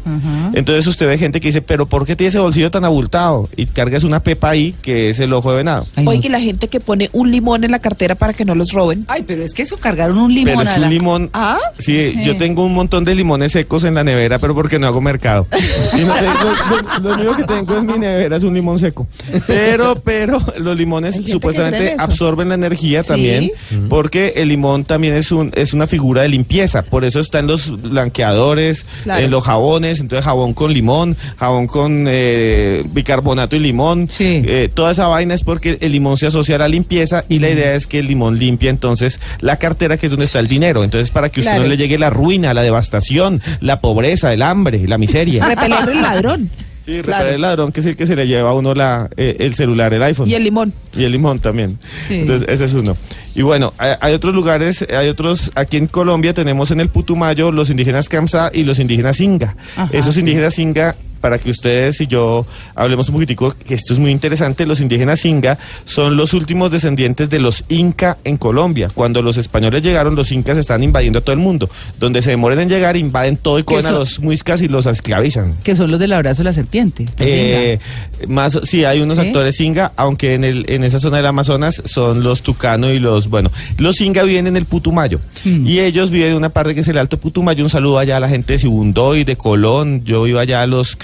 Entonces 0.54 0.88
usted 0.88 1.08
ve 1.08 1.18
gente 1.18 1.40
que 1.42 1.50
dice, 1.50 1.62
pero 1.62 1.88
¿por 1.88 2.06
qué 2.06 2.16
tiene 2.16 2.30
ese 2.30 2.40
bolsillo 2.40 2.72
tan 2.72 2.86
abultado? 2.86 3.50
Y 3.58 3.66
cargas 3.66 4.04
una 4.04 4.22
pepa 4.22 4.50
ahí, 4.52 4.74
que 4.82 5.10
es 5.10 5.20
el 5.20 5.34
ojo 5.34 5.52
de 5.52 5.58
venado. 5.58 5.86
Ay, 5.96 6.06
no. 6.06 6.12
Oye, 6.12 6.22
que 6.22 6.30
la 6.30 6.40
gente 6.40 6.68
que 6.68 6.80
pone 6.80 7.10
un 7.12 7.32
limón 7.32 7.64
en 7.64 7.72
la 7.72 7.80
cartera 7.80 8.16
para 8.16 8.34
que 8.34 8.46
no 8.46 8.56
los 8.56 8.72
roben. 8.72 9.06
Ay, 9.08 9.24
pero 9.28 9.44
es 9.44 9.54
que 9.54 9.64
eso 9.64 9.78
cargaron 9.78 10.18
un 10.18 10.34
limón 10.34 10.46
Pero 10.54 10.62
es 10.62 10.68
a 10.70 10.76
un 10.76 10.82
la- 10.82 10.90
limón. 10.90 11.30
¿Ah? 11.34 11.58
Sí, 11.80 12.12
Sí. 12.14 12.24
yo 12.24 12.38
tengo 12.38 12.64
un 12.66 12.74
montón 12.74 13.04
de 13.04 13.16
limones 13.16 13.52
secos 13.52 13.84
en 13.84 13.96
la 13.96 14.04
nevera, 14.04 14.38
pero 14.40 14.54
porque 14.56 14.78
no 14.80 14.88
hago 14.88 15.02
mercado. 15.02 15.48
Y 15.98 16.02
no 16.06 16.14
tengo- 16.14 16.54
lo, 17.02 17.10
lo 17.10 17.16
único 17.16 17.36
que 17.36 17.44
tengo 17.44 17.78
en 17.78 17.86
mi 17.88 17.98
nevera 17.98 18.38
es 18.38 18.44
un 18.44 18.54
limón 18.54 18.78
seco. 18.80 19.08
Pero, 19.48 20.00
pero 20.04 20.40
los 20.58 20.78
limones 20.78 21.16
supuestamente 21.26 21.79
absorben 21.98 22.50
la 22.50 22.56
energía 22.56 23.04
Sí. 23.04 23.10
también, 23.10 23.52
porque 23.90 24.34
el 24.38 24.50
limón 24.50 24.84
también 24.86 25.14
es 25.16 25.32
un 25.32 25.52
es 25.56 25.74
una 25.74 25.88
figura 25.88 26.22
de 26.24 26.30
limpieza. 26.30 26.82
Por 26.84 27.04
eso 27.06 27.20
está 27.20 27.40
en 27.40 27.48
los 27.48 27.82
blanqueadores, 27.82 28.86
Claro. 29.04 29.24
en 29.24 29.32
los 29.32 29.44
jabones, 29.44 30.00
entonces 30.00 30.26
jabón 30.26 30.54
con 30.54 30.74
limón, 30.74 31.16
jabón 31.38 31.68
con 31.68 32.06
eh, 32.08 32.84
bicarbonato 32.92 33.56
y 33.56 33.60
limón. 33.60 34.08
Sí. 34.12 34.42
Eh, 34.46 34.70
toda 34.74 34.92
esa 34.92 35.08
vaina 35.08 35.34
es 35.34 35.44
porque 35.44 35.78
el 35.82 35.92
limón 35.92 36.18
se 36.18 36.28
asocia 36.28 36.56
a 36.56 36.60
la 36.60 36.68
limpieza 36.68 37.24
y 37.30 37.40
la 37.40 37.50
idea 37.50 37.74
es 37.74 37.88
que 37.88 38.00
el 38.00 38.08
limón 38.08 38.38
limpia 38.40 38.70
entonces 38.70 39.20
la 39.40 39.58
cartera 39.58 39.98
que 39.98 40.08
es 40.08 40.12
donde 40.12 40.26
está 40.26 40.40
el 40.40 40.48
dinero. 40.48 40.84
Entonces 40.84 41.12
para 41.12 41.30
que 41.30 41.40
usted 41.42 41.52
Claro. 41.52 41.64
no 41.64 41.70
le 41.70 41.78
llegue 41.78 41.98
la 41.98 42.10
ruina, 42.10 42.54
la 42.54 42.62
devastación, 42.64 43.42
la 43.62 43.80
pobreza, 43.82 44.34
el 44.34 44.42
hambre, 44.42 44.88
la 44.88 44.98
miseria. 44.98 45.46
Repeler 45.48 45.90
el 45.90 46.02
ladrón. 46.02 46.50
Sí, 46.96 47.02
Claro. 47.02 47.30
el 47.30 47.42
ladrón 47.42 47.72
que 47.72 47.80
es 47.82 47.86
el 47.86 47.96
que 47.96 48.06
se 48.06 48.16
le 48.16 48.28
lleva 48.28 48.50
a 48.50 48.54
uno 48.54 48.74
la, 48.74 49.10
eh, 49.18 49.38
el 49.40 49.54
celular, 49.54 49.94
el 49.94 50.02
iPhone. 50.04 50.28
Y 50.28 50.34
el 50.34 50.44
limón. 50.44 50.74
Y 50.96 51.04
el 51.04 51.12
limón 51.12 51.40
también. 51.40 51.78
Sí. 52.08 52.16
Entonces, 52.22 52.48
ese 52.50 52.66
es 52.66 52.74
uno. 52.74 52.96
Y 53.36 53.42
bueno, 53.44 53.74
hay, 53.78 53.94
hay 54.02 54.14
otros 54.14 54.34
lugares, 54.34 54.86
hay 54.90 55.08
otros, 55.08 55.52
aquí 55.56 55.78
en 55.78 55.88
Colombia 55.88 56.34
tenemos 56.34 56.72
en 56.72 56.80
el 56.80 56.90
Putumayo 56.90 57.52
los 57.52 57.70
indígenas 57.70 58.10
Kamsá 58.10 58.50
y 58.54 58.64
los 58.64 58.80
indígenas 58.80 59.20
Inga. 59.22 59.56
Ajá, 59.76 59.90
Esos 59.94 60.16
sí. 60.16 60.22
indígenas 60.22 60.58
Inga, 60.60 60.96
para 61.20 61.38
que 61.40 61.50
ustedes 61.50 62.02
y 62.02 62.08
yo 62.08 62.46
hablemos 62.76 63.10
un 63.10 63.16
poquitico, 63.16 63.52
que 63.52 63.74
esto 63.74 63.94
es 63.94 64.00
muy 64.00 64.12
interesante, 64.12 64.66
los 64.66 64.80
indígenas 64.82 65.26
Inga 65.26 65.58
son 65.86 66.18
los 66.18 66.34
últimos 66.34 66.72
descendientes 66.72 67.30
de 67.30 67.40
los 67.40 67.64
Inca 67.70 68.18
en 68.24 68.38
Colombia. 68.38 68.88
Cuando 68.94 69.22
los 69.22 69.38
españoles 69.38 69.82
llegaron, 69.84 70.16
los 70.16 70.32
Incas 70.32 70.58
están 70.58 70.84
invadiendo 70.84 71.20
a 71.20 71.22
todo 71.22 71.34
el 71.34 71.40
mundo. 71.40 71.70
Donde 72.00 72.22
se 72.22 72.32
demoren 72.32 72.60
en 72.60 72.70
llegar, 72.70 72.96
invaden 72.98 73.38
todo 73.38 73.60
y 73.60 73.64
cogen 73.64 73.86
a 73.86 73.90
son? 73.90 74.00
los 74.00 74.20
muiscas 74.20 74.62
y 74.62 74.68
los 74.68 74.86
esclavizan. 74.86 75.56
Que 75.64 75.76
son 75.76 75.92
los 75.92 76.00
del 76.00 76.14
abrazo 76.14 76.40
de 76.40 76.46
la 76.46 76.54
serpiente. 76.54 77.06
Eh, 77.18 77.80
más 78.28 78.58
sí 78.64 78.86
hay 78.86 79.02
unos 79.02 79.18
¿Sí? 79.18 79.28
actores 79.28 79.60
Inga, 79.60 79.92
aunque 79.96 80.34
en 80.34 80.44
el 80.44 80.66
en 80.70 80.84
esa 80.84 81.00
zona 81.00 81.18
del 81.18 81.26
Amazonas 81.26 81.82
son 81.86 82.24
los 82.24 82.42
Tucano 82.42 82.92
y 82.92 83.00
los 83.00 83.30
bueno, 83.30 83.52
los 83.78 84.00
Inga 84.02 84.24
viven 84.24 84.48
en 84.48 84.56
el 84.58 84.66
Putumayo 84.66 85.20
Mm. 85.46 85.68
y 85.68 85.80
ellos 85.80 86.12
viven 86.12 86.30
en 86.32 86.36
una 86.36 86.50
parte 86.50 86.76
que 86.76 86.82
es 86.82 86.88
el 86.88 86.98
Alto 86.98 87.18
Putumayo. 87.18 87.64
Un 87.64 87.70
saludo 87.70 87.98
allá 88.00 88.18
a 88.18 88.20
la 88.20 88.28
gente 88.28 88.54
de 88.54 88.60
Sibundoy, 88.60 89.24
de 89.24 89.36
Colón. 89.38 90.04
Yo 90.04 90.28
iba 90.28 90.42
allá 90.42 90.62
a 90.62 90.68
los 90.68 90.96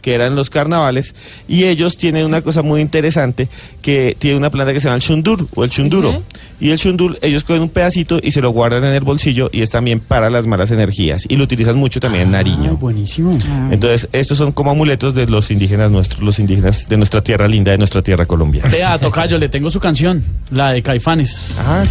Que 0.00 0.14
eran 0.14 0.34
los 0.34 0.48
carnavales, 0.48 1.14
y 1.46 1.64
ellos 1.64 1.98
tienen 1.98 2.24
una 2.24 2.40
cosa 2.40 2.62
muy 2.62 2.80
interesante, 2.80 3.50
que 3.82 4.16
tiene 4.18 4.38
una 4.38 4.48
planta 4.48 4.72
que 4.72 4.80
se 4.80 4.86
llama 4.86 4.96
el 4.96 5.02
chundur 5.02 5.46
o 5.54 5.62
el 5.62 5.68
chunduro. 5.68 6.22
Y 6.58 6.70
el 6.70 6.78
chundur, 6.78 7.18
ellos 7.20 7.44
cogen 7.44 7.60
un 7.60 7.68
pedacito 7.68 8.18
y 8.22 8.30
se 8.30 8.40
lo 8.40 8.48
guardan 8.48 8.82
en 8.84 8.94
el 8.94 9.02
bolsillo 9.02 9.50
y 9.52 9.60
es 9.60 9.68
también 9.68 10.00
para 10.00 10.30
las 10.30 10.46
malas 10.46 10.70
energías. 10.70 11.26
Y 11.28 11.36
lo 11.36 11.44
utilizan 11.44 11.76
mucho 11.76 12.00
también 12.00 12.24
en 12.24 12.30
Nariño. 12.30 12.70
Ah, 12.72 12.78
buenísimo. 12.80 13.36
Entonces, 13.70 14.08
estos 14.12 14.38
son 14.38 14.52
como 14.52 14.70
amuletos 14.70 15.14
de 15.14 15.26
los 15.26 15.50
indígenas 15.50 15.90
nuestros, 15.90 16.22
los 16.22 16.38
indígenas 16.38 16.88
de 16.88 16.96
nuestra 16.96 17.22
tierra 17.22 17.46
linda, 17.46 17.72
de 17.72 17.76
nuestra 17.76 18.00
tierra 18.00 18.24
Colombia. 18.24 18.62
Vea, 18.72 18.98
Tocayo, 19.00 19.36
le 19.36 19.50
tengo 19.50 19.68
su 19.68 19.80
canción, 19.80 20.24
la 20.50 20.72
de 20.72 20.82
Caifanes. 20.82 21.56
Ah, 21.58 21.84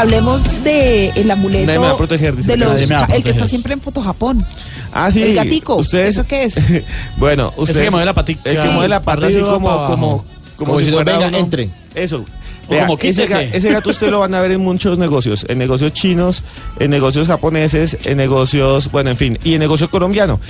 Hablemos 0.00 0.64
de 0.64 1.08
el 1.10 1.30
amuleto 1.30 1.66
Nadie 1.66 1.78
me 1.78 1.86
va 1.86 1.92
a 1.92 1.96
proteger, 1.96 2.34
dice 2.36 2.52
de 2.52 2.54
que 2.58 2.64
los 2.64 2.72
nadie 2.74 2.86
me 2.86 2.94
va 2.94 3.00
a 3.00 3.04
el 3.04 3.06
que 3.08 3.14
proteger. 3.14 3.36
está 3.36 3.48
siempre 3.48 3.72
en 3.74 3.80
Foto 3.80 4.00
Japón. 4.02 4.46
Ah, 4.92 5.10
sí. 5.10 5.22
El 5.22 5.34
gatico, 5.34 5.76
Ustedes, 5.76 6.10
¿eso 6.10 6.26
qué 6.26 6.44
es? 6.44 6.58
bueno, 7.18 7.52
ustedes. 7.56 7.84
que 7.84 7.90
mueve 7.90 8.06
la 8.06 8.14
patica. 8.14 8.50
Ese 8.50 8.62
Sí, 8.62 8.68
mueve 8.68 8.88
la 8.88 9.02
pata 9.02 9.26
así 9.26 9.36
arriba, 9.36 9.52
como, 9.52 9.66
para 9.66 9.78
abajo. 9.78 9.92
como, 9.92 10.24
Como 10.56 10.72
si 10.78 10.86
diciendo, 10.86 10.96
fuera 11.04 11.12
venga, 11.18 11.28
uno- 11.28 11.38
entre. 11.38 11.70
Eso. 11.94 12.24
O 12.66 12.70
Vea, 12.72 12.86
como 12.86 12.98
ese, 13.00 13.24
ga- 13.24 13.40
quítese. 13.40 13.56
ese 13.56 13.70
gato 13.72 13.90
usted 13.90 14.10
lo 14.10 14.20
van 14.20 14.32
a 14.34 14.40
ver 14.40 14.52
en 14.52 14.60
muchos 14.60 14.96
negocios, 14.96 15.44
en 15.48 15.58
negocios 15.58 15.92
chinos, 15.92 16.42
en 16.78 16.90
negocios 16.90 17.26
japoneses, 17.26 17.98
en 18.04 18.16
negocios, 18.16 18.90
bueno, 18.92 19.10
en 19.10 19.16
fin, 19.16 19.38
y 19.44 19.54
en 19.54 19.58
negocio 19.60 19.90
colombiano. 19.90 20.40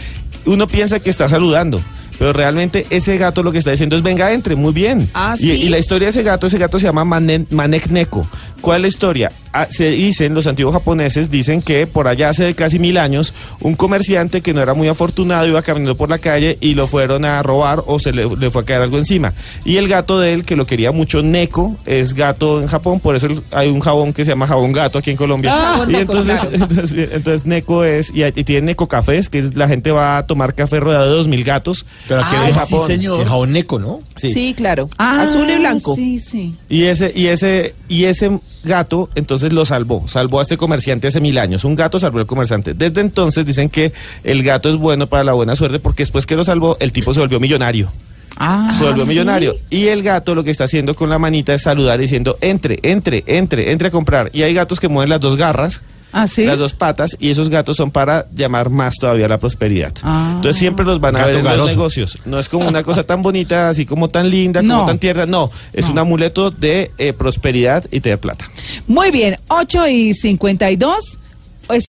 Uno 0.47 0.69
piensa 0.69 1.01
que 1.01 1.09
está 1.11 1.29
saludando, 1.29 1.81
pero 2.21 2.35
realmente 2.35 2.87
ese 2.91 3.17
gato 3.17 3.43
lo 3.43 3.51
que 3.51 3.57
está 3.57 3.71
diciendo 3.71 3.97
es 3.97 4.03
venga, 4.03 4.31
entre, 4.35 4.55
muy 4.55 4.75
bien. 4.75 5.09
Ah, 5.15 5.37
y, 5.39 5.43
¿sí? 5.43 5.51
y 5.53 5.69
la 5.71 5.79
historia 5.79 6.09
de 6.09 6.11
ese 6.11 6.23
gato, 6.23 6.49
ese 6.49 6.59
gato 6.59 6.79
se 6.79 6.85
llama 6.85 7.03
Manek 7.03 7.87
Neko. 7.89 8.27
¿Cuál 8.61 8.77
es 8.77 8.83
la 8.83 8.89
historia? 8.89 9.33
Ah, 9.53 9.67
se 9.71 9.91
dicen, 9.91 10.35
los 10.35 10.47
antiguos 10.47 10.75
japoneses 10.75 11.31
dicen 11.31 11.63
que 11.63 11.87
por 11.87 12.09
allá 12.09 12.29
hace 12.31 12.55
casi 12.55 12.79
mil 12.79 12.99
años, 12.99 13.35
un 13.61 13.75
comerciante 13.75 14.41
que 14.41 14.55
no 14.55 14.61
era 14.63 14.75
muy 14.75 14.89
afortunado 14.89 15.47
iba 15.47 15.63
caminando 15.63 15.97
por 15.97 16.09
la 16.11 16.19
calle 16.19 16.59
y 16.61 16.75
lo 16.75 16.87
fueron 16.87 17.25
a 17.25 17.43
robar 17.43 17.83
o 17.87 17.99
se 17.99 18.13
le, 18.13 18.29
le 18.37 18.51
fue 18.51 18.63
a 18.63 18.65
caer 18.65 18.83
algo 18.83 18.99
encima. 18.99 19.33
Y 19.65 19.77
el 19.77 19.89
gato 19.89 20.19
de 20.21 20.33
él, 20.33 20.45
que 20.45 20.57
lo 20.57 20.67
quería 20.67 20.93
mucho, 20.93 21.23
Neko, 21.23 21.77
es 21.87 22.15
gato 22.15 22.61
en 22.61 22.67
Japón, 22.67 23.01
por 23.01 23.17
eso 23.17 23.29
hay 23.51 23.69
un 23.69 23.81
jabón 23.81 24.13
que 24.13 24.25
se 24.25 24.31
llama 24.33 24.47
jabón 24.47 24.73
gato 24.73 24.99
aquí 24.99 25.11
en 25.11 25.17
Colombia. 25.17 25.53
Ah, 25.55 25.85
y 25.89 25.93
Neko, 25.93 26.17
entonces, 26.19 26.49
entonces, 26.53 27.09
entonces 27.13 27.47
Neko 27.47 27.85
es, 27.85 28.11
y, 28.15 28.25
y 28.25 28.45
tiene 28.45 28.63
Neko 28.69 28.89
Cafés, 28.89 29.29
que 29.29 29.39
es, 29.41 29.55
la 29.57 29.69
gente 29.69 29.91
va 29.91 30.19
a 30.19 30.27
tomar 30.27 30.55
café 30.55 30.81
rodeado 30.81 31.07
de 31.07 31.13
dos 31.17 31.29
mil 31.29 31.45
gatos. 31.45 31.87
Pero 32.09 32.23
aquí 32.23 32.35
Ah, 32.37 32.49
en 32.49 32.55
sí, 32.55 32.59
Japón, 32.61 32.87
señor. 32.87 33.21
el 33.21 33.27
jabón 33.29 33.53
neco, 33.53 33.79
¿no? 33.79 34.01
Sí, 34.17 34.55
claro. 34.57 34.89
Ah, 34.99 35.23
Azul 35.23 35.49
y 35.51 35.57
blanco. 35.57 35.95
Sí, 35.97 36.21
sí. 36.21 36.55
Y 36.69 36.85
ese, 36.85 37.13
y 37.15 37.27
ese, 37.27 37.75
y 37.89 38.05
ese 38.05 38.39
gato 38.63 39.09
entonces 39.15 39.40
lo 39.49 39.65
salvó, 39.65 40.07
salvó 40.07 40.39
a 40.39 40.43
este 40.43 40.57
comerciante 40.57 41.09
hace 41.09 41.21
mil 41.21 41.39
años. 41.39 41.65
Un 41.65 41.75
gato 41.75 41.99
salvó 41.99 42.19
al 42.19 42.27
comerciante. 42.27 42.75
Desde 42.75 43.01
entonces 43.01 43.45
dicen 43.47 43.69
que 43.69 43.93
el 44.25 44.43
gato 44.43 44.69
es 44.71 44.77
bueno 44.77 45.07
para 45.07 45.25
la 45.25 45.33
buena 45.33 45.57
suerte 45.57 45.79
porque 45.79 46.03
después 46.03 46.27
que 46.27 46.37
lo 46.37 46.45
salvó, 46.45 46.77
el 46.81 46.93
tipo 46.93 47.13
se 47.15 47.21
volvió 47.21 47.41
millonario. 47.41 47.93
Ah, 48.37 48.75
se 48.77 48.85
volvió 48.85 49.05
¿sí? 49.05 49.11
millonario. 49.11 49.57
Y 49.69 49.89
el 49.89 50.03
gato 50.03 50.35
lo 50.35 50.45
que 50.45 50.51
está 50.51 50.65
haciendo 50.65 50.95
con 50.95 51.11
la 51.11 51.19
manita 51.19 51.53
es 51.53 51.63
saludar 51.63 51.99
diciendo, 51.99 52.39
entre, 52.41 52.79
entre, 52.83 53.23
entre, 53.27 53.73
entre 53.73 53.89
a 53.89 53.91
comprar. 53.91 54.31
Y 54.33 54.43
hay 54.43 54.55
gatos 54.55 54.81
que 54.81 54.89
mueven 54.89 55.11
las 55.11 55.21
dos 55.21 55.37
garras. 55.37 55.83
Ah, 56.13 56.27
sí. 56.27 56.45
Las 56.45 56.59
dos 56.59 56.75
patas 56.75 57.17
y 57.21 57.31
esos 57.31 57.49
gatos 57.49 57.77
son 57.77 57.91
para 57.91 58.27
llamar 58.35 58.71
más 58.71 58.97
todavía 58.97 59.29
la 59.29 59.39
prosperidad. 59.39 59.93
Ah. 60.03 60.33
Entonces 60.37 60.59
siempre 60.59 60.85
los 60.85 61.01
van 61.01 61.17
a 61.17 61.21
Gato 61.21 61.29
ver 61.31 61.39
en 61.39 61.45
los 61.45 61.53
garoso. 61.53 61.69
negocios. 61.71 62.19
No 62.25 62.39
es 62.39 62.49
como 62.49 62.69
una 62.69 62.83
cosa 62.83 63.05
tan 63.05 63.23
bonita, 63.23 63.69
así 63.69 63.87
como 63.87 64.09
tan 64.11 64.29
linda, 64.31 64.63
No. 64.63 64.75
como 64.75 64.87
tan 64.87 64.99
tierna. 64.99 65.27
No, 65.27 65.51
es 65.73 65.87
No. 65.87 65.93
un 65.93 65.99
amuleto 65.99 66.51
de 66.51 66.91
eh, 66.99 67.13
prosperidad 67.13 67.85
y 67.91 68.01
de 68.01 68.17
plata. 68.19 68.51
Muy 68.87 69.11
bien, 69.11 69.39
8 69.49 69.87
y 69.89 70.15
52. 70.15 71.19